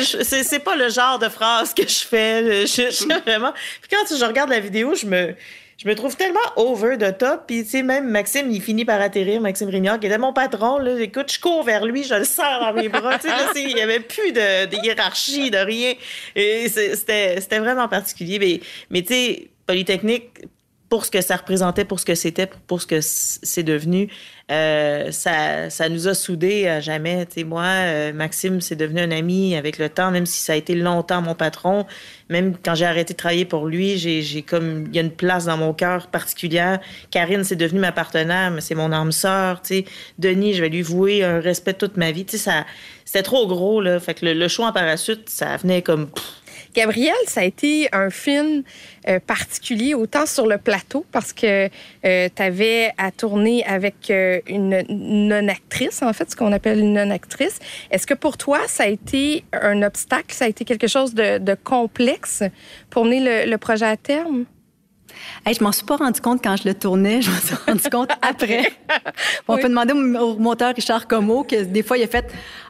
[0.00, 2.66] c'est, c'est pas le genre de phrase que je fais.
[2.66, 3.52] Je, je- vraiment.
[3.80, 5.34] Puis quand je regarde la vidéo, je me.
[5.78, 7.46] Je me trouve tellement over the top.
[7.46, 10.78] Puis, tu sais, même Maxime, il finit par atterrir, Maxime Rignard, qui était mon patron.
[10.78, 13.18] Là, écoute, je cours vers lui, je le serre dans mes bras.
[13.18, 15.94] Tu sais, il n'y avait plus de, de hiérarchie, de rien.
[16.34, 18.38] Et c'était vraiment particulier.
[18.38, 18.60] Mais,
[18.90, 20.30] mais tu sais, Polytechnique,
[20.88, 24.08] pour ce que ça représentait, pour ce que c'était, pour ce que c'est devenu,
[24.52, 27.26] euh, ça, ça nous a soudés à jamais.
[27.26, 30.56] Tu moi, euh, Maxime, c'est devenu un ami avec le temps, même si ça a
[30.56, 31.86] été longtemps mon patron.
[32.28, 35.10] Même quand j'ai arrêté de travailler pour lui, j'ai j'ai comme il y a une
[35.10, 36.78] place dans mon cœur particulière.
[37.10, 39.62] Karine, c'est devenu ma partenaire, mais c'est mon âme sœur.
[40.18, 42.24] Denis, je vais lui vouer un respect toute ma vie.
[42.24, 42.64] Tu ça,
[43.04, 43.98] c'était trop gros là.
[43.98, 46.08] Fait que le, le show en parachute, ça venait comme.
[46.76, 48.62] Gabriel, ça a été un film
[49.08, 54.84] euh, particulier, autant sur le plateau, parce que tu avais à tourner avec euh, une
[54.90, 57.58] non-actrice, en fait, ce qu'on appelle une non-actrice.
[57.90, 61.38] Est-ce que pour toi, ça a été un obstacle, ça a été quelque chose de,
[61.38, 62.42] de complexe
[62.90, 64.44] pour mener le projet à terme?
[65.44, 67.82] Hey, je m'en suis pas rendu compte quand je le tournais, je m'en suis rendu
[67.90, 68.72] compte après.
[69.48, 69.62] On Oui.
[69.62, 72.26] peut demander au monteur Richard Como que des fois il a fait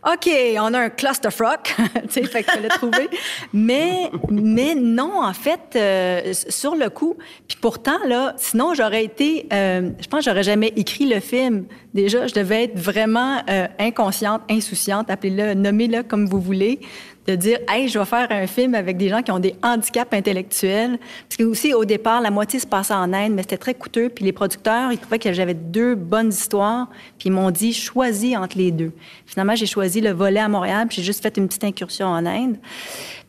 [0.07, 1.75] OK, on a un clusterfuck,
[2.09, 3.09] tu sais, fait qu'il fallait trouver.
[3.53, 7.17] Mais mais non, en fait, euh, sur le coup,
[7.49, 11.65] puis pourtant là, sinon j'aurais été, euh, je pense j'aurais jamais écrit le film.
[11.95, 16.79] Déjà, je devais être vraiment euh, inconsciente, insouciante, appelez-le, nommez-le comme vous voulez
[17.27, 20.13] de dire hey je vais faire un film avec des gens qui ont des handicaps
[20.13, 20.99] intellectuels.
[21.29, 24.09] Parce que aussi au départ la moitié se passait en Inde mais c'était très coûteux.
[24.09, 26.89] Puis les producteurs ils trouvaient que j'avais deux bonnes histoires.
[27.19, 28.93] Puis ils m'ont dit choisis entre les deux.
[29.27, 32.25] Finalement j'ai choisi le volet à Montréal puis j'ai juste fait une petite incursion en
[32.27, 32.57] Inde.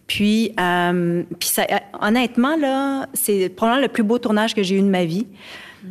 [0.08, 4.76] Puis, euh, puis ça, euh, honnêtement, là, c'est probablement le plus beau tournage que j'ai
[4.76, 5.28] eu de ma vie,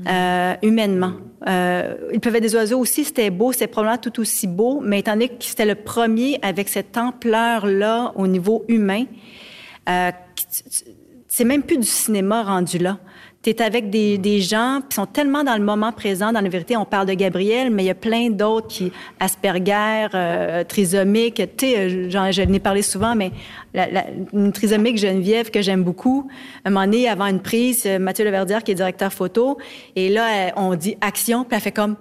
[0.07, 1.13] euh, humainement.
[1.47, 5.13] Euh, Il pleuvait des oiseaux aussi, c'était beau, c'était probablement tout aussi beau, mais étant
[5.13, 9.05] donné que c'était le premier avec cette ampleur-là au niveau humain,
[9.89, 10.11] euh,
[11.29, 12.99] c'est même plus du cinéma rendu là.
[13.47, 16.33] Tu es avec des, des gens qui sont tellement dans le moment présent.
[16.33, 20.09] Dans la vérité, on parle de Gabriel, mais il y a plein d'autres qui, Asperger,
[20.15, 23.31] euh, trisomique, tu sais, euh, j'en- je n'ai parlé souvent, mais
[23.73, 26.29] la, la- une trisomique Geneviève que j'aime beaucoup,
[26.65, 29.59] un moment donné, avant une prise, euh, Mathieu Leverdière, qui est directeur photo,
[29.95, 31.95] et là, on dit action, puis elle fait comme,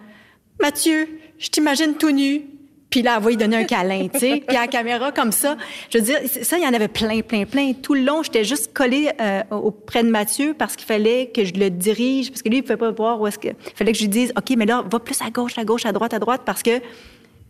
[0.59, 2.41] Mathieu, je t'imagine tout nu.
[2.89, 4.43] Puis là, elle va lui donner un câlin, tu sais.
[4.47, 5.57] Puis à la caméra, comme ça.
[5.89, 7.73] Je veux dire, ça, il y en avait plein, plein, plein.
[7.73, 11.53] Tout le long, j'étais juste collée euh, auprès de Mathieu parce qu'il fallait que je
[11.53, 13.49] le dirige, parce que lui, il ne pouvait pas voir où est-ce que...
[13.49, 15.85] Il fallait que je lui dise, OK, mais là, va plus à gauche, à gauche,
[15.85, 16.81] à droite, à droite, parce que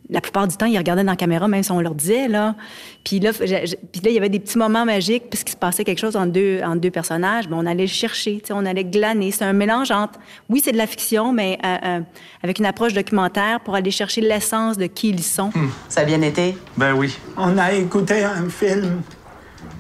[0.09, 2.55] la plupart du temps, ils regardaient dans la caméra, même si on leur disait, là.
[3.03, 5.57] Puis là, je- je- puis là il y avait des petits moments magiques, puisqu'il se
[5.57, 7.47] passait quelque chose entre deux, entre deux personnages.
[7.47, 9.31] Ben, on allait le chercher, tu sais, on allait glaner.
[9.31, 11.99] C'est un mélange entre, oui, c'est de la fiction, mais euh, euh,
[12.43, 15.49] avec une approche documentaire pour aller chercher l'essence de qui ils sont.
[15.89, 16.55] Ça a bien été?
[16.77, 17.17] Ben oui.
[17.37, 19.01] On a écouté un film.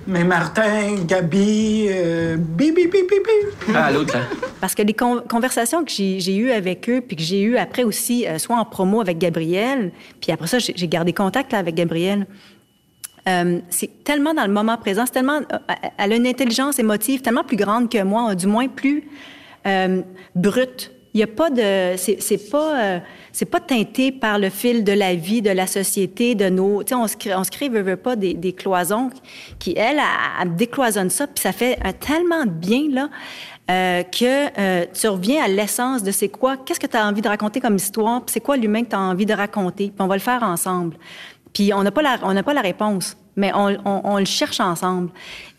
[0.07, 3.75] Mais Martin, Gabi, euh, bip, bip, bip, bip, bip.
[3.75, 4.21] Ah, l'autre, là.
[4.61, 7.83] Parce que les con- conversations que j'ai eues avec eux, puis que j'ai eues après
[7.83, 9.91] aussi, euh, soit en promo avec Gabriel,
[10.21, 12.27] puis après ça, j'ai j'ai gardé contact là, avec Gabriel.
[13.27, 15.57] Euh, c'est tellement dans le moment présent, c'est tellement, euh,
[15.97, 19.05] elle a une intelligence émotive tellement plus grande que moi, du moins plus
[19.65, 20.01] euh,
[20.35, 22.99] brute Il y a pas de, c'est pas, euh,
[23.31, 26.89] c'est pas teinté par le fil de la vie, de la société, de nos, tu
[26.89, 29.09] sais, on se crée, on se crée, veut, veut pas des, des cloisons
[29.57, 30.03] qui, elle, elle,
[30.41, 33.09] elle décloisonne ça, puis ça fait un tellement de bien là.
[33.71, 37.21] euh, que euh, tu reviens à l'essence de c'est quoi, qu'est-ce que tu as envie
[37.21, 40.01] de raconter comme histoire, puis c'est quoi l'humain que tu as envie de raconter, puis
[40.05, 40.97] on va le faire ensemble.
[41.53, 44.25] Puis on n'a pas la, on n'a pas la réponse, mais on, on, on le
[44.25, 45.09] cherche ensemble.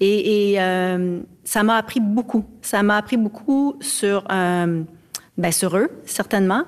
[0.01, 2.45] Et, et euh, ça m'a appris beaucoup.
[2.61, 4.83] Ça m'a appris beaucoup sur, euh,
[5.39, 6.63] ben sur eux, certainement.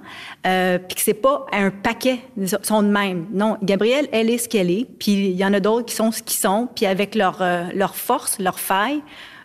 [0.46, 3.26] Euh, puis que c'est pas un paquet, ils sont de même.
[3.32, 4.86] Non, Gabrielle, elle est ce qu'elle est.
[4.98, 6.68] Puis il y en a d'autres qui sont ce qu'ils sont.
[6.74, 9.02] Puis avec leur, euh, leur force, leur faille,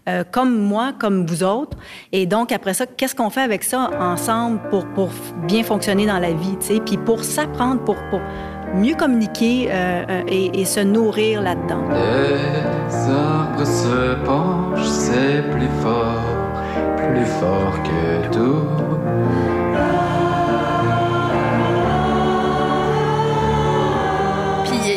[0.09, 1.77] euh, comme moi, comme vous autres.
[2.11, 5.09] Et donc, après ça, qu'est-ce qu'on fait avec ça ensemble pour, pour
[5.47, 6.79] bien fonctionner dans la vie, tu sais?
[6.85, 8.19] Puis pour s'apprendre, pour, pour
[8.73, 11.87] mieux communiquer euh, euh, et, et se nourrir là-dedans.
[11.89, 16.19] Les arbres se penchent, c'est plus fort,
[16.97, 18.82] plus fort que tout.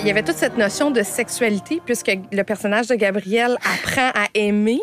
[0.06, 4.28] Il y avait toute cette notion de sexualité, puisque le personnage de Gabriel apprend à
[4.34, 4.78] aimer.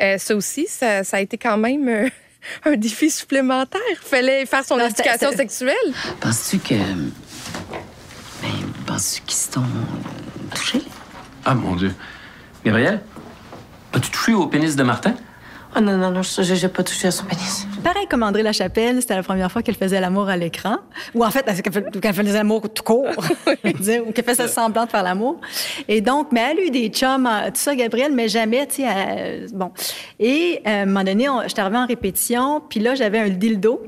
[0.00, 2.08] Euh, ça aussi, ça, ça a été quand même euh,
[2.64, 3.80] un défi supplémentaire.
[4.00, 5.74] Fallait faire son Non, éducation c'est- sexuelle.
[6.20, 6.74] Penses-tu que.
[6.74, 8.48] Ben,
[8.86, 9.62] penses-tu qu'ils se t'ont
[10.54, 10.80] touché?
[11.44, 11.94] Ah, mon Dieu.
[12.64, 13.02] Gabriel,
[13.92, 15.14] as-tu touché au pénis de Martin?
[15.74, 17.66] Oh non, non, non, je j'ai pas touché à son pénis.
[17.82, 20.76] Pareil comme André Lachapelle, c'était la première fois qu'elle faisait l'amour à l'écran.
[21.14, 23.06] Ou en fait, qu'elle faisait l'amour tout court.
[23.48, 25.40] Ou qu'elle faisait semblant de faire l'amour.
[25.88, 28.82] Et donc, mais elle a eu des chums, euh, tout ça, Gabrielle, mais jamais, tu
[28.82, 29.72] sais, euh, bon.
[30.20, 33.30] Et euh, à un moment donné, on- j'étais arrivée en répétition, puis là, j'avais un
[33.30, 33.82] dildo,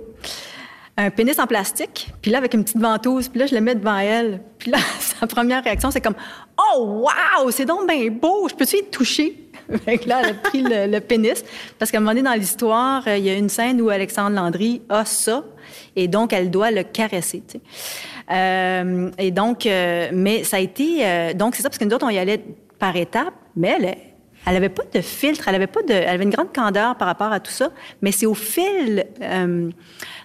[0.97, 3.75] un pénis en plastique, puis là, avec une petite ventouse, puis là, je le mets
[3.75, 4.41] devant elle.
[4.59, 6.17] Puis là, sa première réaction, c'est comme
[6.77, 7.05] «Oh,
[7.43, 7.51] wow!
[7.51, 8.49] C'est donc bien beau!
[8.49, 9.41] Je peux-tu y toucher?»
[9.85, 11.45] Fait que là, elle a pris le, pénis.
[11.79, 14.37] Parce qu'à un moment donné, dans l'histoire, euh, il y a une scène où Alexandre
[14.37, 15.45] Landry a ça,
[15.97, 17.43] et donc elle doit le caresser.
[17.47, 17.61] tu sais.
[18.31, 21.07] Euh, et donc, euh, mais ça a été...
[21.07, 22.43] euh, donc, c'est ça, parce que nous autres, on y allait
[22.79, 23.97] par étapes, mais elle,
[24.47, 27.09] elle avait pas de filtre, elle avait pas de, elle avait une grande candeur par
[27.09, 27.71] rapport à tout ça,
[28.03, 29.71] mais c'est au fil euh,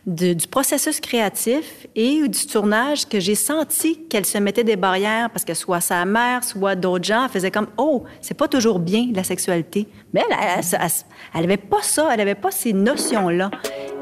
[0.05, 5.45] du processus créatif et du tournage que j'ai senti qu'elle se mettait des barrières parce
[5.45, 9.23] que soit sa mère, soit d'autres gens faisaient comme oh c'est pas toujours bien la
[9.23, 10.37] sexualité, mais elle,
[10.73, 10.89] elle-
[11.35, 13.51] elle avait pas ça, elle avait pas ces notions là.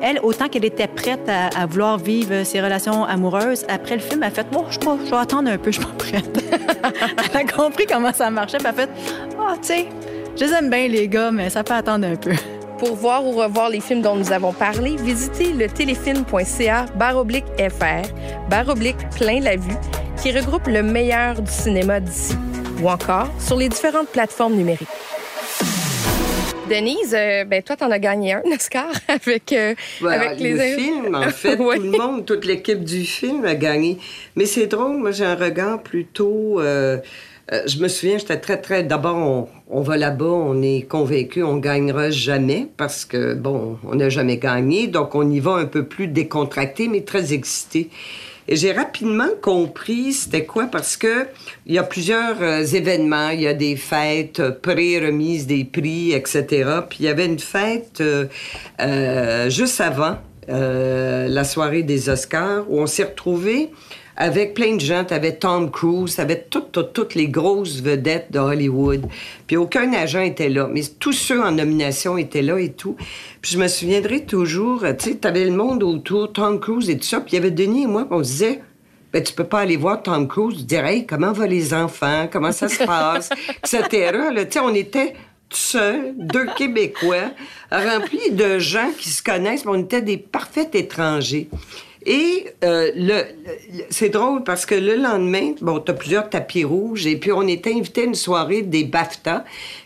[0.02, 4.30] Elle, autant qu'elle était prête à, vouloir vivre ses relations amoureuses, après le film, elle
[4.30, 6.44] a fait bon, je je vais attendre un peu, je suis pas prête.
[7.34, 8.90] elle a compris comment ça marchait, puis elle a fait
[9.40, 9.88] ah tu sais,
[10.36, 12.34] je les aime bien les gars, mais ça peut attendre un peu.
[12.78, 18.08] Pour voir ou revoir les films dont nous avons parlé, visitez le téléfilm.ca baroblique FR,
[18.50, 19.78] baroblique plein la vue,
[20.22, 22.36] qui regroupe le meilleur du cinéma d'ici,
[22.84, 24.88] ou encore sur les différentes plateformes numériques.
[26.70, 31.16] Denise, euh, ben toi, t'en as gagné un Oscar avec, euh, avec le les film,
[31.16, 31.78] en fait, Ouais.
[31.78, 33.98] tout le monde, toute l'équipe du film a gagné.
[34.36, 36.60] Mais c'est drôle, moi j'ai un regard plutôt...
[36.60, 36.98] euh,
[37.54, 38.84] euh, je me souviens, j'étais très, très...
[38.84, 43.96] D'abord, on, on va là-bas, on est convaincu, on gagnera jamais parce que, bon, on
[43.96, 44.88] n'a jamais gagné.
[44.88, 47.90] Donc, on y va un peu plus décontracté, mais très excité.
[48.50, 51.28] Et j'ai rapidement compris c'était quoi parce que
[51.66, 56.14] il y a plusieurs euh, événements, il y a des fêtes, euh, pré-remise des prix,
[56.14, 56.46] etc.
[56.90, 60.18] Puis il y avait une fête euh, juste avant
[60.50, 63.70] la soirée des Oscars où on s'est retrouvés
[64.18, 65.06] avec plein de gens.
[65.06, 69.06] T'avais Tom Cruise, t'avais toutes, toutes, toutes les grosses vedettes de Hollywood.
[69.46, 72.96] Puis aucun agent était là, mais tous ceux en nomination étaient là et tout.
[73.42, 77.06] Puis je me souviendrai toujours, tu sais, t'avais le monde autour, Tom Cruise et tout
[77.06, 77.22] ça.
[77.22, 78.62] Puis il y avait Denis et moi, on se disait...
[79.14, 82.52] Ben, tu peux pas aller voir Tom Cruise, dire, hey, comment vont les enfants, comment
[82.52, 83.30] ça se passe,
[83.64, 84.12] etc.
[84.34, 85.14] Là, tu on était
[85.50, 87.32] seuls, deux Québécois,
[87.72, 91.50] remplis de gens qui se connaissent, mais on était des parfaits étrangers.
[92.10, 93.24] Et euh, le,
[93.90, 97.74] c'est drôle parce que le lendemain, bon, t'as plusieurs tapis rouges, et puis on était
[97.74, 99.44] invité à une soirée des BAFTA,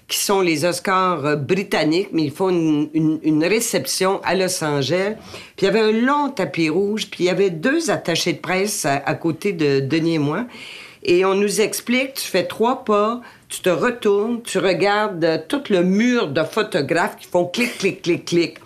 [0.08, 5.16] qui sont les Oscars euh, britanniques, mais ils font une réception à Los Angeles.
[5.56, 8.40] Puis il y avait un long tapis rouge, puis il y avait deux attachés de
[8.40, 10.46] presse à, à côté de Denis et moi.
[11.04, 15.64] Et on nous explique, tu fais trois pas, tu te retournes, tu regardes euh, tout
[15.72, 18.60] le mur de photographes qui font clic, clic, clic, clic.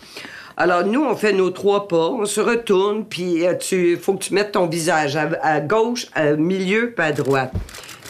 [0.57, 4.23] Alors, nous, on fait nos trois pas, on se retourne, puis euh, tu faut que
[4.23, 7.51] tu mettes ton visage à, gauche, à milieu, puis à droite.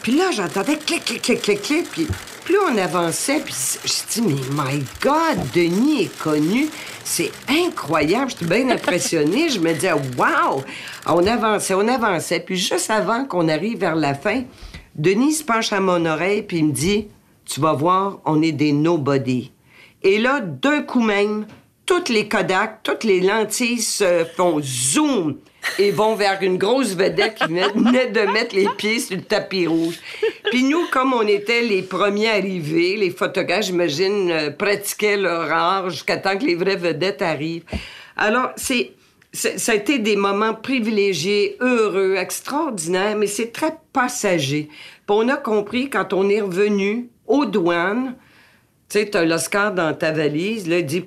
[0.02, 2.06] Puis là, j'entendais clic, clic, clic, clic, clic, puis
[2.44, 3.52] plus on avançait, puis
[3.84, 6.68] je dis, mais my God, Denis est connu.
[7.02, 8.30] C'est incroyable.
[8.30, 9.48] J'étais bien impressionnée.
[9.48, 10.62] Je me disais, wow!
[11.06, 12.38] On avançait, on avançait.
[12.38, 14.42] Puis juste avant qu'on arrive vers la fin,
[14.94, 17.08] Denis se penche à mon oreille, puis il me dit,
[17.44, 19.50] tu vas voir, on est des nobody.
[20.04, 21.46] Et là, d'un coup même,
[21.86, 25.38] toutes les Kodak, toutes les lentilles se font zoom
[25.78, 29.66] et vont vers une grosse vedette qui venait de mettre les pieds sur le tapis
[29.66, 29.98] rouge.
[30.50, 35.90] Puis nous, comme on était les premiers arrivés, les photographes, j'imagine, euh, pratiquaient leur art
[35.90, 37.64] jusqu'à temps que les vraies vedettes arrivent.
[38.16, 38.92] Alors, c'est
[39.32, 44.70] ça a été des moments privilégiés, heureux, extraordinaires, mais c'est très passager.
[44.70, 48.14] Puis on a compris quand on est revenu aux douanes,
[48.88, 51.04] tu sais, t'as l'Oscar dans ta valise, là, il dit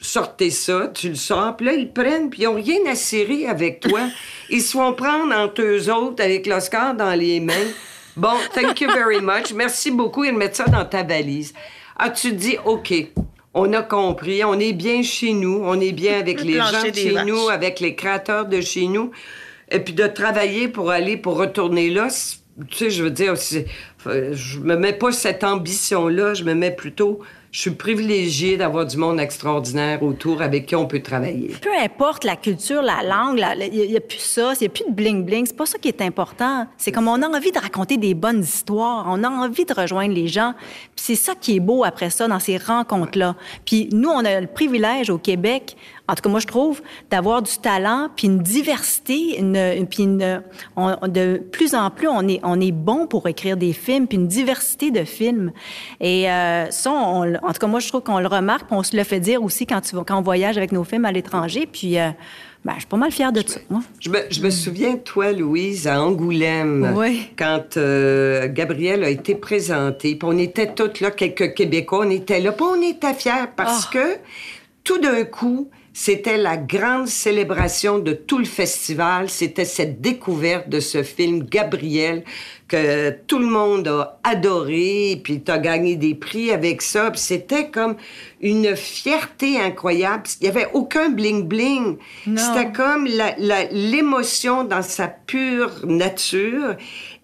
[0.00, 1.56] sortez ça, tu le sors.
[1.56, 4.00] Puis là, ils prennent, puis ils n'ont rien à serrer avec toi.
[4.50, 7.54] Ils se font prendre entre eux autres avec l'Oscar dans les mains.
[8.16, 9.52] Bon, thank you very much.
[9.54, 10.24] Merci beaucoup.
[10.24, 11.52] Ils mettent ça dans ta valise.
[11.98, 12.94] Ah, tu te dis, OK,
[13.54, 16.94] on a compris, on est bien chez nous, on est bien avec les gens de
[16.94, 19.10] chez nous, avec les créateurs de chez nous.
[19.70, 22.08] Et puis de travailler pour aller, pour retourner là,
[22.68, 27.20] tu sais, je veux dire, je me mets pas cette ambition-là, je me mets plutôt
[27.56, 31.56] je suis privilégiée d'avoir du monde extraordinaire autour avec qui on peut travailler.
[31.62, 33.42] Peu importe la culture, la langue,
[33.72, 35.46] il n'y a, plus ça, il n'y a plus de bling-bling.
[35.46, 36.66] C'est pas ça qui est important.
[36.76, 40.12] C'est comme on a envie de raconter des bonnes histoires, on a envie de rejoindre
[40.12, 40.52] les gens.
[40.94, 43.36] Puis c'est ça qui est beau après ça, dans ces rencontres-là.
[43.64, 47.42] Puis nous, on a le privilège au Québec en tout cas, moi, je trouve d'avoir
[47.42, 50.42] du talent, puis une diversité, une, puis une,
[51.08, 54.28] de plus en plus, on est, on est bon pour écrire des films, puis une
[54.28, 55.52] diversité de films.
[56.00, 58.96] Et euh, ça, en tout cas, moi, je trouve qu'on le remarque, puis on se
[58.96, 61.66] le fait dire aussi quand, tu, quand on voyage avec nos films à l'étranger.
[61.70, 62.10] Puis, euh,
[62.64, 63.80] ben, je suis pas mal fière de ça, moi.
[64.00, 67.28] Je me, je me souviens, toi, Louise, à Angoulême, oui.
[67.38, 72.40] quand euh, Gabriel a été présenté, puis on était toutes là, quelques Québécois, on était
[72.40, 73.90] là, puis on était fiers parce Ah.
[73.92, 74.16] que
[74.82, 79.30] tout d'un coup, c'était la grande célébration de tout le festival.
[79.30, 82.22] C'était cette découverte de ce film Gabriel
[82.68, 85.18] que tout le monde a adoré.
[85.24, 87.10] Puis tu as gagné des prix avec ça.
[87.10, 87.96] Puis c'était comme
[88.42, 90.24] une fierté incroyable.
[90.42, 91.96] Il n'y avait aucun bling-bling.
[92.26, 93.08] C'était comme
[93.70, 96.76] l'émotion dans sa pure nature.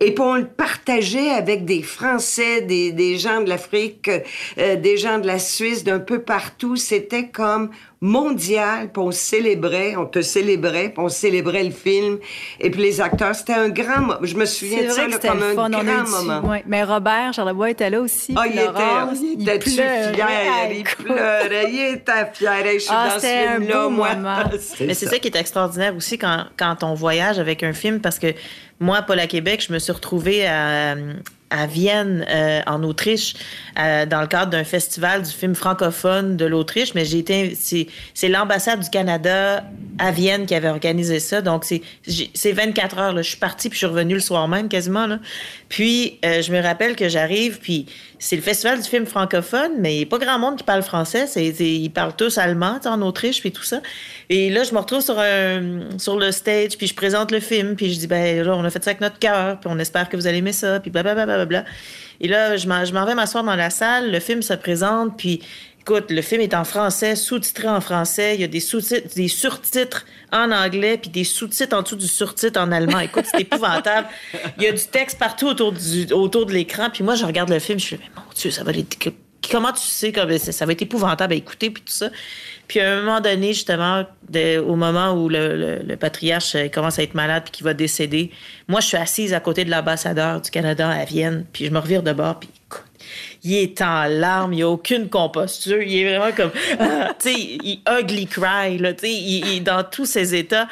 [0.05, 4.11] Et puis on le partageait avec des Français, des, des gens de l'Afrique,
[4.59, 6.75] euh, des gens de la Suisse, d'un peu partout.
[6.77, 12.19] C'était comme mondial, puis on célébrait, on te célébrait, puis on célébrait le film.
[12.59, 14.19] Et puis les acteurs, c'était un grand moment.
[14.23, 15.71] Je me souviens C'est de ça là, comme un fun.
[15.71, 16.49] Grand eu moment.
[16.51, 16.65] ouais.
[16.67, 18.35] Mais Robert Charlebois était là aussi.
[18.37, 20.15] Ah, il était, il était pleurait.
[20.15, 22.65] fier, il pleurait, il était fier.
[22.75, 24.15] Je suis Ah, dans ce c'était un film-là, moi.
[24.17, 24.37] moment.
[24.81, 25.19] Mais c'est ça.
[25.21, 28.35] qui est extraordinaire aussi quand, quand on voyage avec un film, parce que
[28.83, 30.95] moi, Paul à Québec, je me suis retrouvée à,
[31.53, 33.35] à Vienne, euh, en Autriche,
[33.79, 36.95] euh, dans le cadre d'un festival du film francophone de l'Autriche.
[36.95, 39.63] Mais j'ai été, c'est, l'ambassade du Canada
[39.99, 41.43] à Vienne qui avait organisé ça.
[41.43, 43.13] Donc, c'est, j'ai- c'est 24 heures.
[43.13, 43.23] Là.
[43.23, 45.07] Je suis partie, puis je suis revenue le soir même, quasiment.
[45.07, 45.19] Là.
[45.69, 47.87] Puis, euh, je me rappelle que j'arrive, puis
[48.19, 50.83] c'est le festival du film francophone, mais il n'y a pas grand monde qui parle
[50.83, 51.27] français.
[51.37, 53.81] Ils parlent tous allemand, en Autriche, puis tout ça.
[54.31, 57.75] Et là, je me retrouve sur, un, sur le stage, puis je présente le film,
[57.75, 60.17] puis je dis, ben on a fait ça avec notre cœur, puis on espère que
[60.17, 61.42] vous allez aimer ça, puis blablabla.
[62.21, 65.41] Et là, je m'en, vais m'asseoir dans la salle, le film se présente, puis
[65.81, 69.27] écoute, le film est en français, sous-titré en français, il y a des sous-titres, des
[69.27, 73.01] surtitres en anglais, puis des sous-titres en dessous du surtitre en allemand.
[73.01, 74.07] Écoute, c'est épouvantable.
[74.59, 77.51] Il y a du texte partout autour, du, autour de l'écran, puis moi, je regarde
[77.51, 78.97] le film, je fais, mais mon Dieu, ça va être...
[79.51, 82.11] Comment tu sais que ça, ça va être épouvantable à écouter, puis tout ça.
[82.73, 84.07] Puis à un moment donné, justement,
[84.67, 88.31] au moment où le, patriarche euh, commence à être malade puis qu'il va décéder,
[88.67, 91.79] moi, je suis assise à côté de l'ambassadeur du Canada à Vienne, puis je me
[91.79, 92.87] revire de bord, puis écoute,
[93.45, 96.51] il est en larmes, il n'y a aucune composture, il est vraiment comme,
[97.21, 100.67] tu sais, il ugly cry, là, tu sais, il, il dans tous ses états.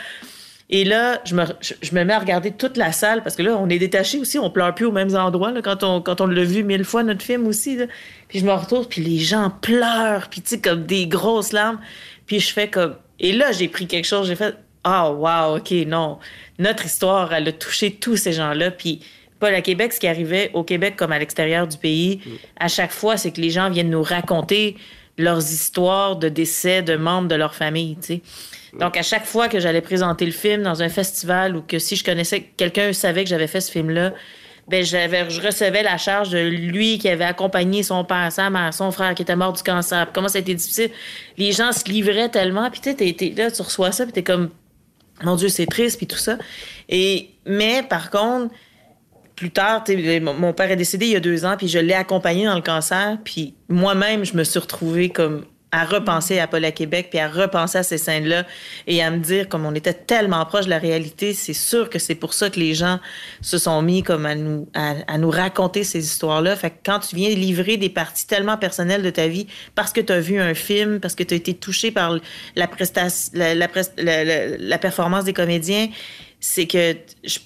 [0.72, 3.42] Et là, je me, je, je me mets à regarder toute la salle parce que
[3.42, 6.20] là, on est détaché aussi, on pleure plus aux mêmes endroits là, quand on, quand
[6.20, 7.76] on l'a vu mille fois, notre film aussi.
[7.76, 7.86] là.
[8.28, 11.80] Puis je me retourne, puis les gens pleurent, puis tu sais, comme des grosses larmes.
[12.26, 12.94] Puis je fais comme...
[13.18, 14.54] Et là, j'ai pris quelque chose, j'ai fait,
[14.84, 16.18] ah, wow, OK, non.
[16.60, 18.70] Notre histoire, elle a touché tous ces gens-là.
[18.70, 19.00] Puis
[19.40, 22.20] Paul, à Québec, ce qui arrivait au Québec comme à l'extérieur du pays,
[22.58, 24.76] à chaque fois, c'est que les gens viennent nous raconter
[25.20, 28.22] leurs histoires de décès de membres de leur famille, tu sais.
[28.78, 31.96] Donc, à chaque fois que j'allais présenter le film dans un festival ou que si
[31.96, 34.12] je connaissais quelqu'un savait que j'avais fait ce film-là,
[34.68, 38.92] ben je recevais la charge de lui qui avait accompagné son père, sa mère, son
[38.92, 40.06] frère qui était mort du cancer.
[40.12, 40.90] Comment ça a été difficile.
[41.36, 42.70] Les gens se livraient tellement.
[42.70, 44.50] Puis tu sais, là, tu reçois ça, puis t'es comme,
[45.24, 46.38] mon Dieu, c'est triste, puis tout ça.
[46.88, 48.54] Et, mais par contre,
[49.40, 49.82] plus tard,
[50.22, 52.60] mon père est décédé il y a deux ans, puis je l'ai accompagné dans le
[52.60, 57.18] cancer, puis moi-même, je me suis retrouvée comme à repenser à Paul à Québec, puis
[57.20, 58.44] à repenser à ces scènes-là,
[58.86, 61.98] et à me dire, comme on était tellement proche de la réalité, c'est sûr que
[61.98, 62.98] c'est pour ça que les gens
[63.40, 66.54] se sont mis comme à nous, à, nous raconter ces histoires-là.
[66.56, 70.02] Fait que quand tu viens livrer des parties tellement personnelles de ta vie, parce que
[70.02, 72.18] tu as vu un film, parce que tu as été touché par
[72.56, 72.68] la-
[73.34, 75.88] la- la performance des comédiens,
[76.40, 77.38] c'est que je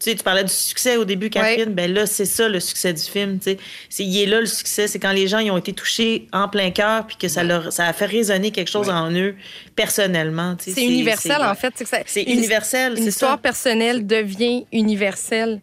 [0.00, 1.74] tu sais, tu parlais du succès au début, Catherine.
[1.74, 3.38] Ben là, c'est ça le succès du film.
[3.38, 5.72] Tu sais, c'est il est là le succès, c'est quand les gens ils ont été
[5.72, 9.10] touchés en plein cœur, puis que ça leur, ça a fait résonner quelque chose en
[9.12, 9.34] eux
[9.74, 10.56] personnellement.
[10.56, 10.72] tu sais.
[10.72, 11.72] C'est universel, en fait.
[11.76, 13.38] C'est que ça- C'est une- universel, Une c'est histoire ça.
[13.38, 15.60] personnelle devient universelle.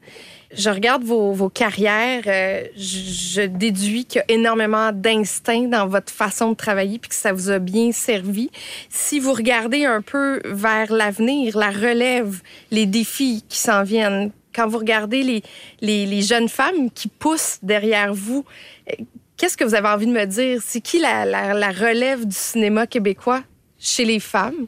[0.57, 6.11] Je regarde vos, vos carrières, euh, je, déduis qu'il y a énormément d'instinct dans votre
[6.11, 8.49] façon de travailler puis que ça vous a bien servi.
[8.89, 12.41] Si vous regardez un peu vers l'avenir, la relève,
[12.71, 15.43] les défis qui s'en viennent, quand vous regardez les,
[15.81, 18.45] les, les jeunes femmes qui poussent derrière vous,
[18.89, 19.03] euh,
[19.37, 20.61] qu'est-ce que vous avez envie de me dire?
[20.65, 23.43] C'est qui la, la, la relève du cinéma québécois
[23.77, 24.67] chez les femmes?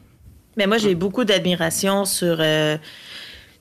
[0.58, 2.76] Mais moi, j'ai beaucoup d'admiration sur euh,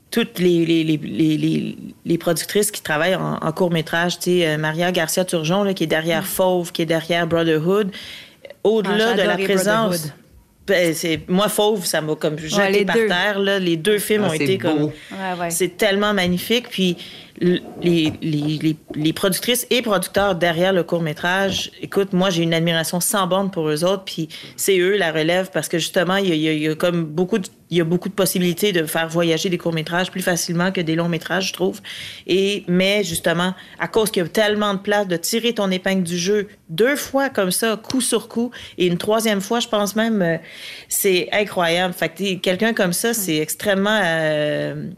[0.09, 3.37] toutes les, les, les, les, productrices qui travaillent en.
[3.51, 7.91] Tu sais, euh, Maria Garcia-Turgeon, là, qui est derrière Fauve, qui est derrière Brotherhood.
[8.63, 10.13] Au-delà Ah, de la présence...
[10.65, 13.07] Ben, c'est moi Fauve, ça m'a comme jeté les par deux.
[13.07, 13.57] terre là.
[13.57, 14.67] Les deux films Ah, ont c'est été beau.
[14.67, 15.49] comme Ouais, ouais.
[15.49, 16.67] c'est tellement magnifique.
[16.69, 16.97] Puis
[17.39, 17.61] les,
[18.21, 23.27] les, les, productrices et producteurs derrière le court métrage, écoute, moi j'ai une admiration sans
[23.27, 24.03] borne pour eux autres.
[24.05, 26.75] Puis c'est eux la relève parce que justement il y a, y a- y a
[26.75, 30.21] comme beaucoup de il y a beaucoup de possibilités de faire voyager des courts-métrages plus
[30.21, 31.81] facilement que des longs-métrages, je trouve.
[32.25, 36.03] Et, mais justement, à cause qu'il y a tellement de place de tirer ton épingle
[36.03, 39.97] du jeu deux fois comme ça, coup sur coup, et une troisième fois, je pense
[39.97, 40.37] même, euh,
[40.87, 41.93] c'est incroyable.
[41.93, 43.99] Fait que quelqu'un comme ça, c'est extrêmement...
[44.01, 44.89] euh,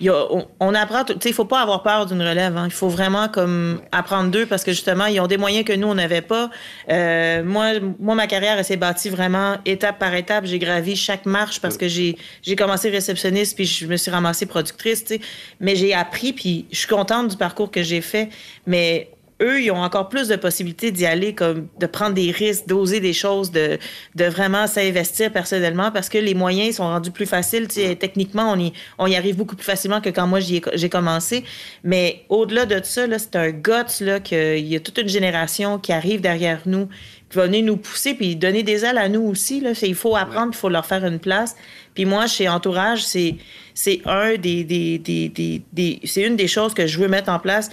[0.00, 2.56] on apprend, tu sais, il faut pas avoir peur d'une relève.
[2.56, 2.66] hein.
[2.66, 5.88] Il faut vraiment comme apprendre d'eux parce que justement, ils ont des moyens que nous
[5.88, 6.50] on n'avait pas.
[6.90, 10.44] Euh, moi, moi, ma carrière, elle s'est bâtie vraiment étape par étape.
[10.44, 14.46] J'ai gravi chaque marche parce que j'ai j'ai commencé réceptionniste puis je me suis ramassée
[14.46, 15.20] productrice, tu sais.
[15.60, 18.28] Mais j'ai appris puis je suis contente du parcours que j'ai fait.
[18.66, 19.08] Mais
[19.42, 23.00] eux, ils ont encore plus de possibilités d'y aller, comme de prendre des risques, d'oser
[23.00, 23.78] des choses, de,
[24.14, 27.68] de vraiment s'investir personnellement parce que les moyens sont rendus plus faciles.
[27.68, 30.88] Tu sais, techniquement, on y, on y arrive beaucoup plus facilement que quand moi j'ai
[30.88, 31.44] commencé.
[31.84, 35.78] Mais au-delà de ça, là, c'est un guts là, qu'il y a toute une génération
[35.78, 36.88] qui arrive derrière nous,
[37.28, 39.60] qui va venir nous pousser puis donner des ailes à nous aussi.
[39.60, 39.74] Là.
[39.74, 41.56] C'est- Il faut apprendre, il faut leur faire une place.
[41.94, 43.36] Puis moi, chez Entourage, c'est
[43.74, 47.28] c'est un des, des, des, des, des- c'est une des choses que je veux mettre
[47.30, 47.68] en place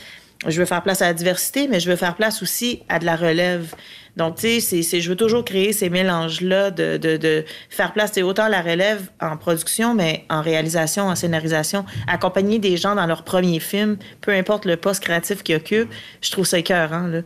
[0.48, 3.06] je veux faire place à la diversité, mais je veux faire place aussi à de
[3.06, 3.74] la relève.
[4.16, 7.94] Donc, tu sais, c'est- c'est- je veux toujours créer ces mélanges-là de, de, de faire
[7.94, 12.94] place, c'est autant la relève en production, mais en réalisation, en scénarisation, accompagner des gens
[12.94, 15.92] dans leur premier film, peu importe le poste créatif qu'ils occupent,
[16.22, 17.22] je trouve ça écœurant, là.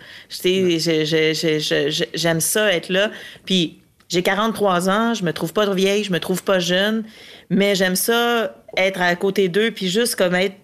[2.13, 3.11] J'aime ça être là.
[3.45, 7.03] Puis, j'ai 43 ans, je me trouve pas vieille, je me trouve pas jeune,
[7.49, 10.55] mais j'aime ça être à côté d'eux, puis juste comme être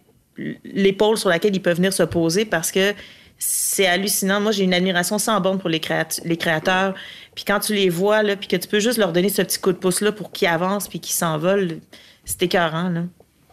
[0.63, 2.93] l'épaule sur laquelle ils peuvent venir se poser parce que
[3.37, 4.39] c'est hallucinant.
[4.39, 5.81] Moi, j'ai une admiration sans borne pour les,
[6.23, 6.93] les créateurs.
[7.35, 9.59] Puis quand tu les vois, là, puis que tu peux juste leur donner ce petit
[9.59, 11.79] coup de pouce-là pour qu'ils avancent puis qu'ils s'envolent,
[12.25, 13.01] c'est écœurant, là.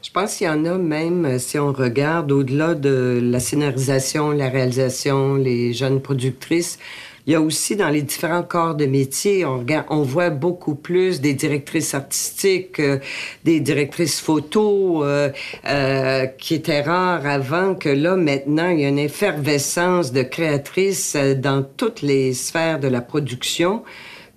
[0.03, 4.31] Je pense qu'il y en a même, euh, si on regarde au-delà de la scénarisation,
[4.31, 6.79] la réalisation, les jeunes productrices,
[7.27, 10.75] il y a aussi dans les différents corps de métier, on, regarde, on voit beaucoup
[10.75, 12.99] plus des directrices artistiques, euh,
[13.45, 15.31] des directrices photo, euh,
[15.67, 21.15] euh, qui étaient rares avant, que là, maintenant, il y a une effervescence de créatrices
[21.17, 23.83] euh, dans toutes les sphères de la production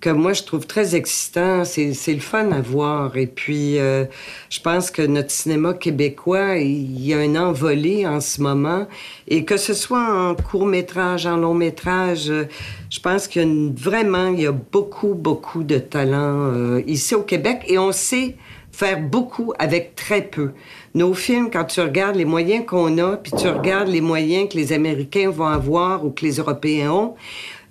[0.04, 1.64] que moi je trouve très excitant.
[1.64, 3.16] C'est, c'est le fun à voir.
[3.16, 4.04] Et puis, euh,
[4.50, 8.86] je pense que notre cinéma québécois, il y a un envolé en ce moment.
[9.30, 12.50] Et que ce soit en court métrage, en long métrage, euh,
[12.90, 17.16] je pense qu'il y a vraiment, il y a beaucoup, beaucoup de talent euh, ici
[17.16, 17.62] au Québec.
[17.68, 18.36] Et on sait
[18.74, 20.52] faire beaucoup avec très peu.
[20.96, 24.58] Nos films, quand tu regardes les moyens qu'on a, puis tu regardes les moyens que
[24.58, 27.16] les Américains vont avoir ou que les Européens ont,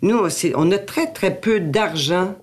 [0.02, 0.18] nous,
[0.56, 2.34] on a très, très peu d'argent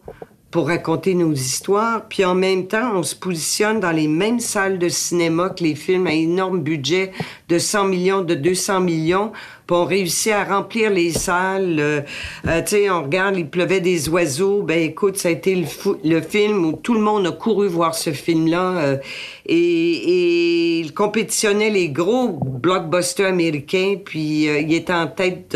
[0.52, 4.80] pour raconter nos histoires, puis en même temps, on se positionne dans les mêmes salles
[4.80, 7.12] de cinéma que les films à énorme budget
[7.50, 9.32] de 100 millions, de 200 millions,
[9.72, 11.78] on réussit à remplir les salles.
[11.80, 12.02] euh,
[12.48, 15.64] euh, tu sais, on regarde, il pleuvait des oiseaux, ben écoute, ça a été
[16.04, 18.98] le, film où tout le monde a couru voir ce film-là, euh,
[19.46, 25.56] et, il compétitionnait les gros blockbusters américains, puis il était en tête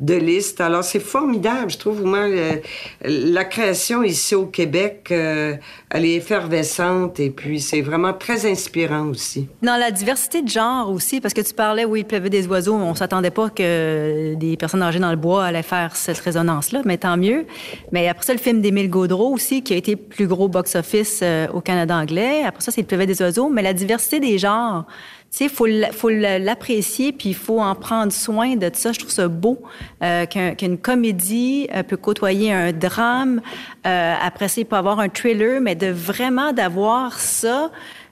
[0.00, 0.60] de liste.
[0.60, 2.60] Alors c'est formidable, je trouve, le-
[3.04, 9.48] la création ici au Québec, elle est effervescente, et puis c'est vraiment très inspirant aussi.
[9.62, 12.74] Dans la diversité de genre aussi, parce que tu parlais, oui, il pleuvait des oiseaux,
[12.74, 16.98] on s'attendait pas que des personnes âgées dans le bois allaient faire cette résonance-là, mais
[16.98, 17.46] tant mieux.
[17.92, 21.46] Mais après ça, le film d'Émile Gaudreau aussi, qui a été plus gros box-office euh,
[21.54, 22.42] au Canada anglais.
[22.44, 23.48] Après ça, c'est Le pleuvet des oiseaux.
[23.48, 24.84] Mais la diversité des genres,
[25.30, 28.90] tu sais, faut faut l'apprécier, puis il faut en prendre soin de ça.
[28.92, 29.62] Je trouve ça beau
[30.02, 33.40] euh, qu'un- qu'une comédie euh, peut côtoyer un drame.
[33.86, 37.70] Euh, après ça, il peut avoir un thriller, mais de vraiment d'avoir ça.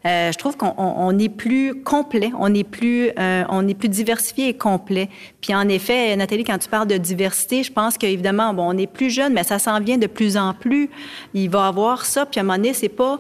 [0.09, 3.75] Euh, je trouve qu'on on- on est plus complet, on est plus, euh, on est
[3.75, 5.09] plus diversifié et complet.
[5.41, 8.87] Puis en effet, Nathalie, quand tu parles de diversité, je pense qu'évidemment, bon, on est
[8.87, 10.89] plus jeune, mais ça s'en vient de plus en plus.
[11.35, 13.19] Il va avoir ça, puis à un moment donné, c'est pas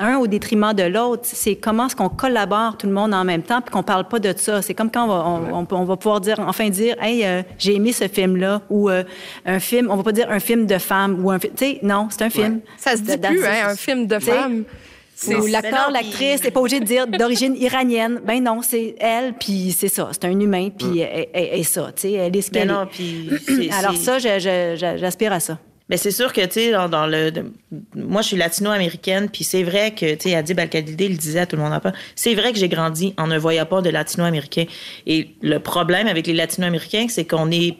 [0.00, 1.22] un au détriment de l'autre.
[1.24, 4.20] C'est comment est-ce qu'on collabore tout le monde en même temps, puis qu'on parle pas
[4.20, 4.62] de ça.
[4.62, 7.42] C'est comme quand on va, on, on- on va pouvoir dire, enfin dire, hey, euh,
[7.58, 9.02] j'ai aimé ce film-là, ou euh,
[9.44, 9.88] un film.
[9.90, 11.52] On va pas dire un film de femme ou un film.
[11.56, 12.60] Tu sais, non, c'est un film.
[12.76, 14.64] Ça se dit De- plus, hein, un film de Tu sais, femme.
[15.26, 18.20] Ou C'est- l'acteur, l'actrice, c'est pas obligé de dire d'origine iranienne.
[18.24, 20.10] Ben non, c'est elle, puis c'est ça.
[20.12, 21.90] C'est un humain, puis elle, elle- elle est ça.
[21.96, 23.70] Tu sais, elle est ce qu'elle est.
[23.78, 25.58] Alors ça, j'aspire à ça.
[25.90, 27.30] Mais c'est sûr que, tu sais, dans, dans le.
[27.32, 27.50] de-
[27.94, 31.46] moi, je suis latino-américaine, puis c'est vrai que, tu sais, Adib Al-Khalidé il disait à
[31.46, 31.92] tout le monde en pas.
[32.14, 34.66] C'est vrai que j'ai grandi en ne voyant pas de latino-américains.
[35.06, 37.78] Et le problème avec les latino-américains, c'est qu'on est.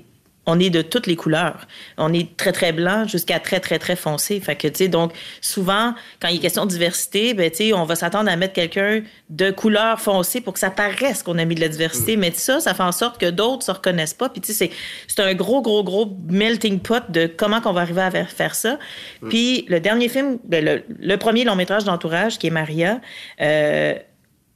[0.50, 1.66] On est de toutes les couleurs.
[1.98, 4.40] On est très, très blanc jusqu'à très, très, très foncé.
[4.40, 7.72] Fait que, tu sais, donc, souvent, quand il est question de diversité, ben, tu sais,
[7.74, 11.44] on va s'attendre à mettre quelqu'un de couleur foncée pour que ça paraisse qu'on a
[11.44, 12.16] mis de la diversité.
[12.16, 14.30] Mais ça, ça fait en sorte que d'autres se reconnaissent pas.
[14.30, 14.70] Puis, tu sais,
[15.06, 18.78] c'est- un gros, gros, gros melting pot de comment qu'on va arriver à faire- ça.
[19.28, 23.02] Puis, le dernier film, ben, le, le premier long métrage d'entourage, qui est Maria,
[23.42, 23.94] euh,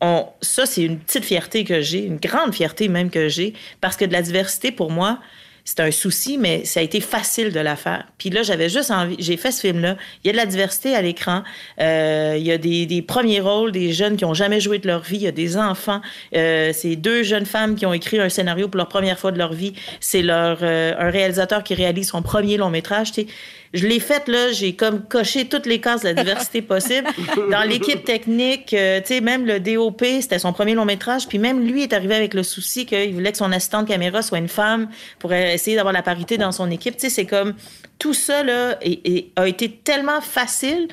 [0.00, 3.96] on, ça, c'est une petite fierté que j'ai, une grande fierté même que j'ai, parce
[3.96, 5.18] que de la diversité, pour moi,
[5.64, 8.06] c'est un souci, mais ça a été facile de la faire.
[8.18, 9.96] Puis là, j'avais juste envie, j'ai fait ce film-là.
[10.22, 11.42] Il y a de la diversité à l'écran.
[11.80, 14.88] Euh, il y a des, des premiers rôles, des jeunes qui ont jamais joué de
[14.88, 15.16] leur vie.
[15.16, 16.00] Il y a des enfants.
[16.34, 19.38] Euh, c'est deux jeunes femmes qui ont écrit un scénario pour leur première fois de
[19.38, 19.74] leur vie.
[20.00, 23.12] C'est leur euh, un réalisateur qui réalise son premier long métrage.
[23.12, 23.26] Tu sais,
[23.74, 27.06] je l'ai fait là, j'ai comme coché toutes les cases de la diversité possible.
[27.50, 31.38] Dans l'équipe technique, euh, tu sais, même le DOP, c'était son premier long métrage, puis
[31.38, 34.48] même lui est arrivé avec le souci qu'il voulait que son assistante caméra soit une
[34.48, 36.96] femme pour essayer d'avoir la parité dans son équipe.
[36.96, 37.54] Tu sais, c'est comme
[37.98, 40.88] tout ça là et- et a été tellement facile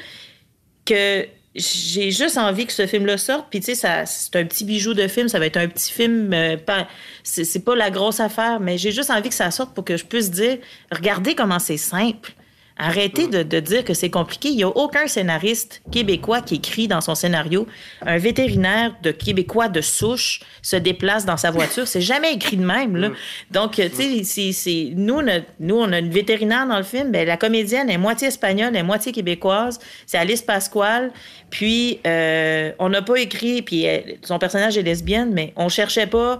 [0.85, 1.25] que
[1.55, 3.47] j'ai juste envie que ce film-là sorte.
[3.49, 5.27] Puis, tu sais, c'est un petit bijou de film.
[5.27, 6.31] Ça va être un petit film.
[6.33, 6.55] euh,
[7.23, 10.05] c'est pas la grosse affaire, mais j'ai juste envie que ça sorte pour que je
[10.05, 10.59] puisse dire
[10.91, 12.31] regardez comment c'est simple.
[12.81, 14.47] Arrêtez de, de dire que c'est compliqué.
[14.49, 17.67] Il n'y a aucun scénariste québécois qui écrit dans son scénario
[18.05, 21.87] un vétérinaire de québécois de souche se déplace dans sa voiture.
[21.87, 22.95] C'est jamais écrit de même.
[22.95, 23.09] Là.
[23.51, 25.19] Donc, tu sais, c'est, c'est- nous,
[25.59, 27.11] nous, on a une vétérinaire dans le film.
[27.11, 29.79] Ben, la comédienne est moitié espagnole, est moitié québécoise.
[30.05, 31.11] C'est Alice Pasquale.
[31.49, 36.07] Puis, euh, on n'a pas écrit, puis elle- son personnage est lesbienne, mais on cherchait
[36.07, 36.39] pas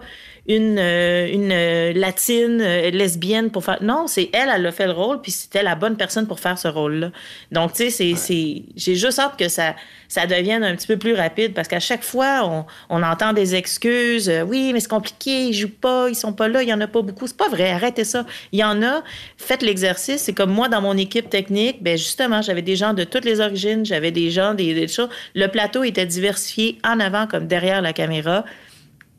[0.49, 3.77] une, euh, une euh, latine euh, lesbienne pour faire.
[3.81, 6.57] Non, c'est elle, elle a fait le rôle, puis c'était la bonne personne pour faire
[6.57, 7.11] ce rôle-là.
[7.51, 9.75] Donc, tu sais, c'est, c'est, j'ai juste hâte que ça,
[10.07, 13.53] ça devienne un petit peu plus rapide parce qu'à chaque fois, on, on entend des
[13.53, 14.31] excuses.
[14.47, 16.87] Oui, mais c'est compliqué, ils jouent pas, ils sont pas là, il y en a
[16.87, 17.27] pas beaucoup.
[17.27, 18.25] C'est pas vrai, arrêtez ça.
[18.51, 19.03] Il y en a,
[19.37, 20.23] faites l'exercice.
[20.23, 23.39] C'est comme moi, dans mon équipe technique, ben justement, j'avais des gens de toutes les
[23.39, 25.09] origines, j'avais des gens, des, des choses.
[25.35, 28.45] Le plateau était diversifié en avant comme derrière la caméra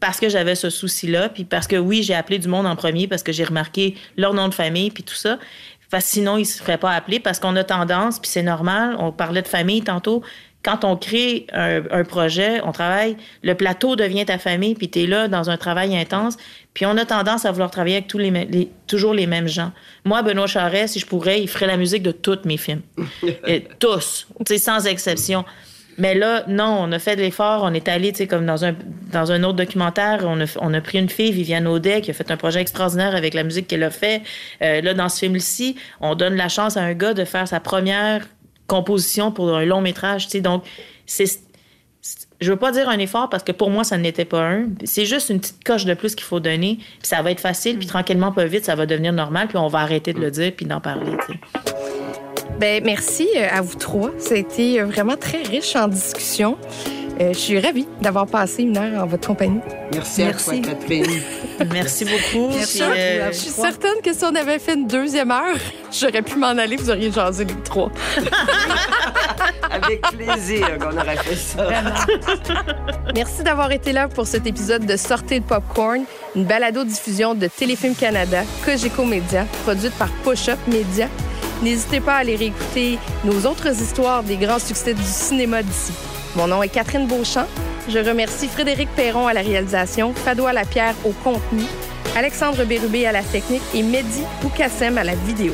[0.00, 3.06] parce que j'avais ce souci-là, puis parce que oui, j'ai appelé du monde en premier
[3.06, 5.38] parce que j'ai remarqué leur nom de famille, puis tout ça.
[5.90, 8.96] Parce sinon, ils ne se feraient pas appeler parce qu'on a tendance, puis c'est normal,
[8.98, 10.22] on parlait de famille tantôt.
[10.62, 15.06] Quand on crée un, projet, on travaille, le plateau devient ta famille, puis tu es
[15.06, 16.36] là dans un travail intense,
[16.74, 19.72] puis on a tendance à vouloir travailler avec tous les, toujours les mêmes gens.
[20.04, 22.82] Moi, Benoît Charret, si je pourrais, il ferait la musique de tous mes films.
[23.46, 24.28] Et tous,
[24.58, 25.46] sans exception.
[26.00, 27.60] Mais là, non, on a fait de l'effort.
[27.62, 28.74] On est allé, tu sais, comme dans un,
[29.12, 32.14] dans un autre documentaire, on a, on a pris une fille, Viviane Audet, qui a
[32.14, 34.22] fait un projet extraordinaire avec la musique qu'elle a fait.
[34.62, 37.60] Euh, là, dans ce film-ci, on donne la chance à un gars de faire sa
[37.60, 38.26] première
[38.66, 40.40] composition pour un long métrage, tu sais.
[40.40, 40.64] Donc,
[41.04, 41.26] c'est.
[42.40, 44.68] Je veux pas dire un effort parce que pour moi, ça n'était pas un.
[44.84, 46.76] C'est juste une petite coche de plus qu'il faut donner.
[46.76, 49.68] Puis ça va être facile, puis tranquillement, pas vite, ça va devenir normal, puis on
[49.68, 51.69] va arrêter de le dire, puis d'en parler, tu sais.
[52.60, 54.10] Ben, merci euh, à vous trois.
[54.18, 56.58] Ça a été euh, vraiment très riche en discussion.
[57.18, 59.60] Euh, je suis ravie d'avoir passé une heure en votre compagnie.
[59.94, 61.06] Merci, à toi, Catherine.
[61.72, 62.48] Merci beaucoup.
[62.48, 62.78] Merci.
[62.78, 65.56] Puis, euh, je suis certaine que si on avait fait une deuxième heure,
[65.92, 67.90] j'aurais pu m'en aller, vous auriez jasé les trois.
[69.70, 71.66] Avec plaisir qu'on aurait fait ça.
[73.14, 76.04] Merci d'avoir été là pour cet épisode de Sortez de Popcorn,
[76.36, 81.08] une balado-diffusion de Téléfilm Canada, Cogeco Média, produite par Push-Up Média.
[81.62, 85.92] N'hésitez pas à aller réécouter nos autres histoires des grands succès du cinéma d'ici.
[86.36, 87.46] Mon nom est Catherine Beauchamp.
[87.88, 91.64] Je remercie Frédéric Perron à la réalisation, Fadois Lapierre au contenu.
[92.16, 95.52] Alexandre Bérubé à la technique et Mehdi Boukassem à la vidéo.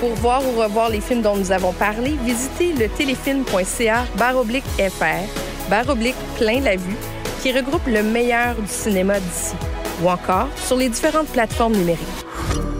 [0.00, 5.70] Pour voir ou revoir les films dont nous avons parlé, visitez le téléfilm.ca baroblique FR,
[5.70, 6.96] baroblique plein la vue,
[7.42, 9.54] qui regroupe le meilleur du cinéma d'ici,
[10.02, 12.06] ou encore sur les différentes plateformes numériques.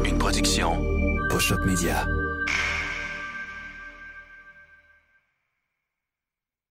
[0.05, 0.73] Une production
[1.67, 2.07] Media.